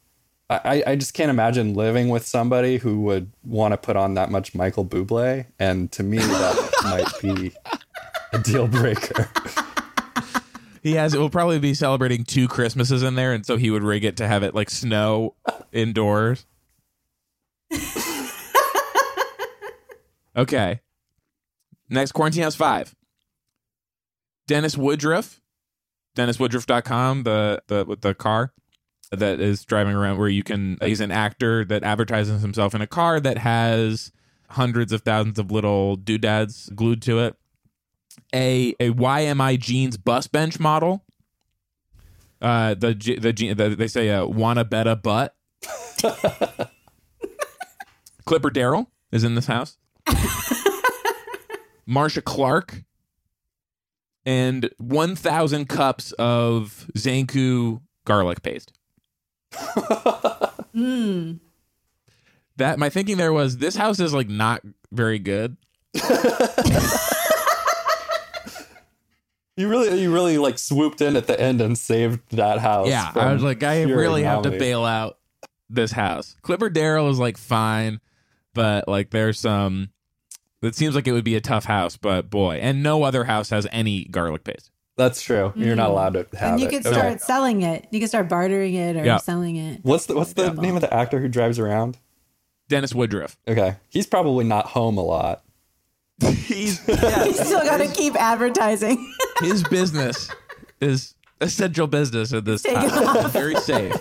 [0.49, 4.31] I, I just can't imagine living with somebody who would want to put on that
[4.31, 7.51] much Michael Bublé, and to me that might be
[8.31, 9.29] a deal breaker.
[10.81, 11.13] He has.
[11.13, 14.15] It will probably be celebrating two Christmases in there, and so he would rig it
[14.17, 15.35] to have it like snow
[15.73, 16.45] indoors.
[20.37, 20.79] okay.
[21.89, 22.95] Next, Quarantine House 5.
[24.47, 25.41] Dennis Woodruff.
[26.15, 28.51] DennisWoodruff.com, the, the, with the car
[29.11, 32.87] that is driving around where you can, he's an actor that advertises himself in a
[32.87, 34.11] car that has
[34.49, 37.35] hundreds of thousands of little doodads glued to it
[38.33, 41.03] a a YMI jeans bus bench model.
[42.41, 45.35] Uh, the the, the they say uh, wanna bet a butt.
[48.25, 49.77] Clipper Darrell is in this house.
[51.85, 52.83] Marcia Clark
[54.25, 58.76] and one thousand cups of Zankou garlic paste.
[59.53, 61.39] Mm.
[62.57, 65.57] That my thinking there was this house is like not very good.
[69.57, 72.87] You really, you really like swooped in at the end and saved that house.
[72.87, 75.17] Yeah, I was like, I really have to bail out
[75.67, 76.35] this house.
[76.43, 77.99] Clipper Darrell is like fine,
[78.53, 79.89] but like there's some.
[80.61, 83.49] It seems like it would be a tough house, but boy, and no other house
[83.49, 84.69] has any garlic paste.
[84.97, 85.53] That's true.
[85.55, 85.91] You're not mm-hmm.
[85.91, 86.71] allowed to have and you it.
[86.71, 86.95] could Okay.
[86.97, 87.87] start selling it.
[87.91, 89.17] You could start bartering it or Yeah.
[89.17, 89.79] selling it.
[89.83, 91.97] What's the What's the name of the actor who drives around?
[92.67, 93.37] Dennis Woodruff.
[93.47, 95.43] Okay, he's probably not home a lot.
[96.21, 99.13] He's yeah, You still got to keep advertising.
[99.39, 100.31] his business
[100.81, 103.29] is essential business at this Take time.
[103.29, 103.93] Very safe.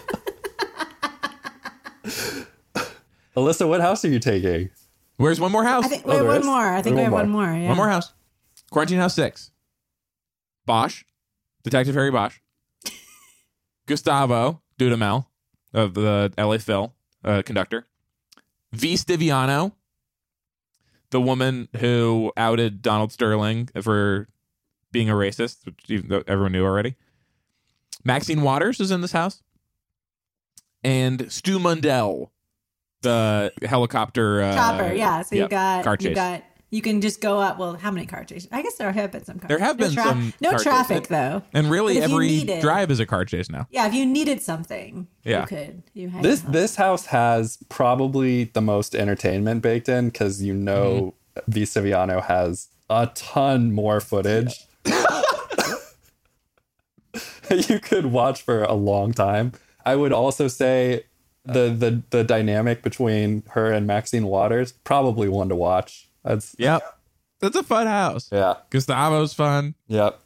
[3.37, 4.71] Alyssa, what house are you taking?
[5.19, 5.85] Where's one more house?
[5.85, 6.47] I think Oh, we have oh, there one is?
[6.47, 6.73] more.
[6.73, 7.47] I think we One have one more.
[7.49, 7.59] more.
[7.61, 7.69] Yeah.
[7.69, 8.13] One more house.
[8.71, 9.51] Quarantine House Six.
[10.67, 11.05] Bosch,
[11.63, 12.39] Detective Harry Bosch,
[13.87, 15.27] Gustavo Dudamel
[15.73, 16.95] of the LA Phil
[17.25, 17.87] uh, conductor,
[18.73, 18.95] V.
[18.95, 19.73] Stiviano,
[21.11, 24.29] the woman who outed Donald Sterling for
[24.93, 26.97] being a racist, which even though everyone knew already.
[28.05, 29.43] Maxine Waters is in this house.
[30.85, 32.31] and Stu Mundel,
[33.03, 35.23] the helicopter uh, Chopper, yeah.
[35.23, 36.15] So you yep, got car you chase.
[36.15, 36.43] got
[36.77, 37.59] you can just go up.
[37.59, 38.49] Well, how many car chases?
[38.53, 39.39] I guess there have been some.
[39.39, 41.09] Car There have no been tra- some No car traffic chases.
[41.09, 41.43] though.
[41.55, 43.67] and really But every needed- drive is a car chase now.
[43.71, 45.41] Yeah, if you needed something, Yeah.
[45.43, 45.83] you could.
[45.95, 51.15] You had This this house has probably the most entertainment baked in because you know
[51.37, 51.51] mm-hmm.
[51.53, 54.65] V Stiviano has a ton more footage.
[57.51, 59.53] you could watch for a long time.
[59.85, 61.05] I would also say
[61.45, 66.06] the the the dynamic between her and Maxine Waters probably one to watch.
[66.27, 66.83] That's Yep,
[67.41, 68.29] that's a fun house.
[68.33, 69.75] yeah, Gustavo's fun.
[69.89, 70.21] yep.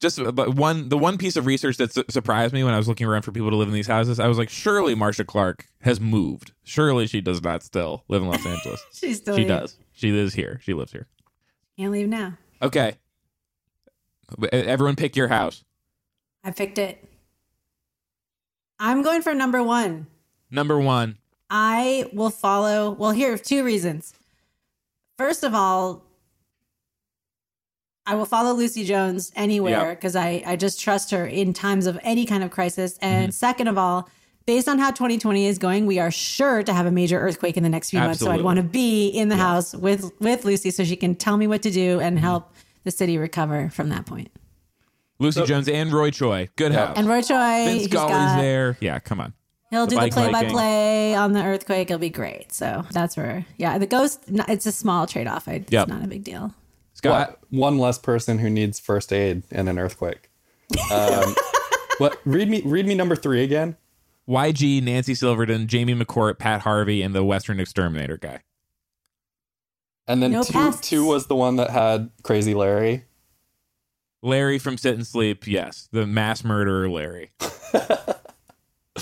[0.00, 2.86] Just but one the one piece of research that su- surprised me when I was
[2.88, 5.66] looking around for people to live in these houses, I was like, surely Marcia Clark
[5.80, 6.52] has moved.
[6.62, 8.84] Surely she does not still live in Los Angeles.
[8.92, 9.48] She's still she here.
[9.48, 9.78] does.
[9.92, 10.60] She lives here.
[10.62, 11.06] She lives here.
[11.78, 12.36] Can't leave now.
[12.60, 12.96] Okay.
[14.52, 15.64] Everyone pick your house.
[16.42, 17.02] I picked it.
[18.78, 20.06] I'm going for number one.
[20.50, 21.16] Number one.
[21.48, 22.90] I will follow.
[22.90, 24.12] Well, here are two reasons.
[25.18, 26.02] First of all,
[28.06, 29.98] I will follow Lucy Jones anywhere Yep.
[30.00, 32.98] because I, I just trust her in times of any kind of crisis.
[33.00, 33.30] And Mm-hmm.
[33.32, 34.10] second of all,
[34.46, 37.62] based on how 2020 is going, we are sure to have a major earthquake in
[37.62, 38.20] the next few months.
[38.20, 41.36] So I'd want to be in the house with with Lucy so she can tell
[41.38, 42.24] me what to do and Mm-hmm.
[42.24, 42.52] help
[42.82, 44.30] the city recover from that point.
[45.18, 46.50] Lucy Jones and Roy Choi.
[46.56, 46.88] Good Yeah.
[46.88, 46.98] house.
[46.98, 48.76] And Roy Choi, Vince he's Scully's got- there.
[48.80, 49.32] Yeah, come on.
[49.74, 51.90] He'll The do the play by play on the earthquake.
[51.90, 52.52] It'll be great.
[52.52, 55.48] So that's where, yeah, the ghost, it's a small trade off.
[55.48, 55.88] It's Yep.
[55.88, 56.54] not a big deal.
[56.94, 57.30] Scott.
[57.30, 57.40] What?
[57.50, 60.30] One less person who needs first aid in an earthquake.
[60.92, 61.34] Um,
[61.98, 62.18] what?
[62.24, 62.62] Read me.
[62.64, 63.76] Read me number three again.
[64.28, 68.40] YG, Nancy Silverton, Jamie McCourt, Pat Harvey, and the Western Exterminator guy.
[70.06, 70.88] And then No two, pests.
[70.88, 73.04] two was the one that had Crazy Larry.
[74.22, 75.88] Larry from Sit and Sleep, yes.
[75.92, 77.32] The mass murderer Larry.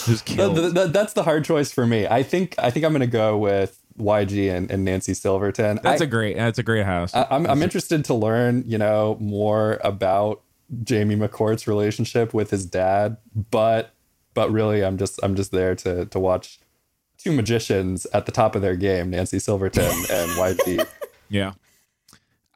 [0.24, 0.56] Killed.
[0.56, 2.06] th- th- that's the hard choice for me.
[2.06, 5.80] I think I think I'm gonna go with YG and, and Nancy Silverton.
[5.82, 7.14] That's I, a great that's a great house.
[7.14, 10.42] I- I'm I'm interested to learn, you know, more about
[10.82, 13.16] Jamie McCourt's relationship with his dad,
[13.50, 13.94] but
[14.34, 16.58] but really I'm just I'm just there to to watch
[17.18, 20.86] two magicians at the top of their game, Nancy Silverton and YG.
[21.28, 21.52] yeah.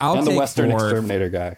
[0.01, 0.81] I'll and the Western four.
[0.85, 1.57] Exterminator guy.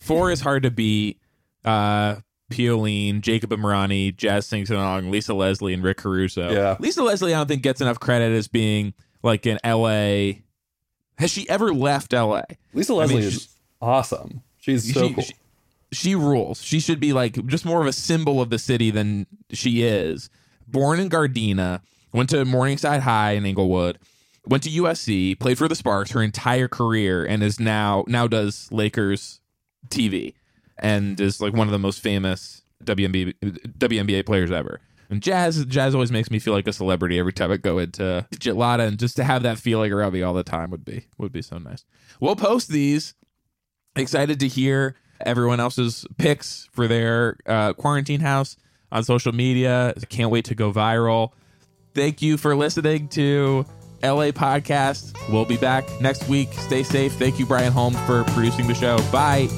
[0.00, 1.20] Four is hard to beat.
[1.64, 2.16] Uh
[2.50, 6.50] Pioline, Jacob Emrani, Jazz Singsanong, Lisa Leslie, and Rick Caruso.
[6.50, 6.76] Yeah.
[6.78, 10.40] Lisa Leslie, I don't think gets enough credit as being like an LA.
[11.18, 12.42] Has she ever left LA?
[12.72, 13.48] Lisa mean, Leslie she- is
[13.80, 14.42] awesome.
[14.58, 15.24] She's so she, cool.
[15.24, 15.34] she,
[15.92, 16.62] she rules.
[16.62, 20.30] She should be like just more of a symbol of the city than she is.
[20.66, 21.80] Born in Gardena,
[22.12, 23.98] went to Morningside High in Inglewood,
[24.46, 28.68] went to USC, played for the Sparks her entire career, and is now now does
[28.70, 29.40] Lakers
[29.88, 30.34] TV,
[30.78, 33.34] and is like one of the most famous WNBA
[33.78, 34.80] WNBA players ever.
[35.10, 38.26] And Jazz Jazz always makes me feel like a celebrity every time I go into
[38.34, 41.32] Jitlada, and just to have that feeling around me all the time would be would
[41.32, 41.84] be so nice.
[42.20, 43.14] We'll post these
[43.96, 48.56] excited to hear everyone else's picks for their uh, quarantine house
[48.92, 49.94] on social media.
[50.08, 51.32] Can't wait to go viral.
[51.94, 53.66] Thank you for listening to
[54.02, 55.16] LA Podcast.
[55.32, 56.52] We'll be back next week.
[56.52, 57.14] Stay safe.
[57.14, 58.98] Thank you, Brian Holmes, for producing the show.
[59.10, 59.48] Bye.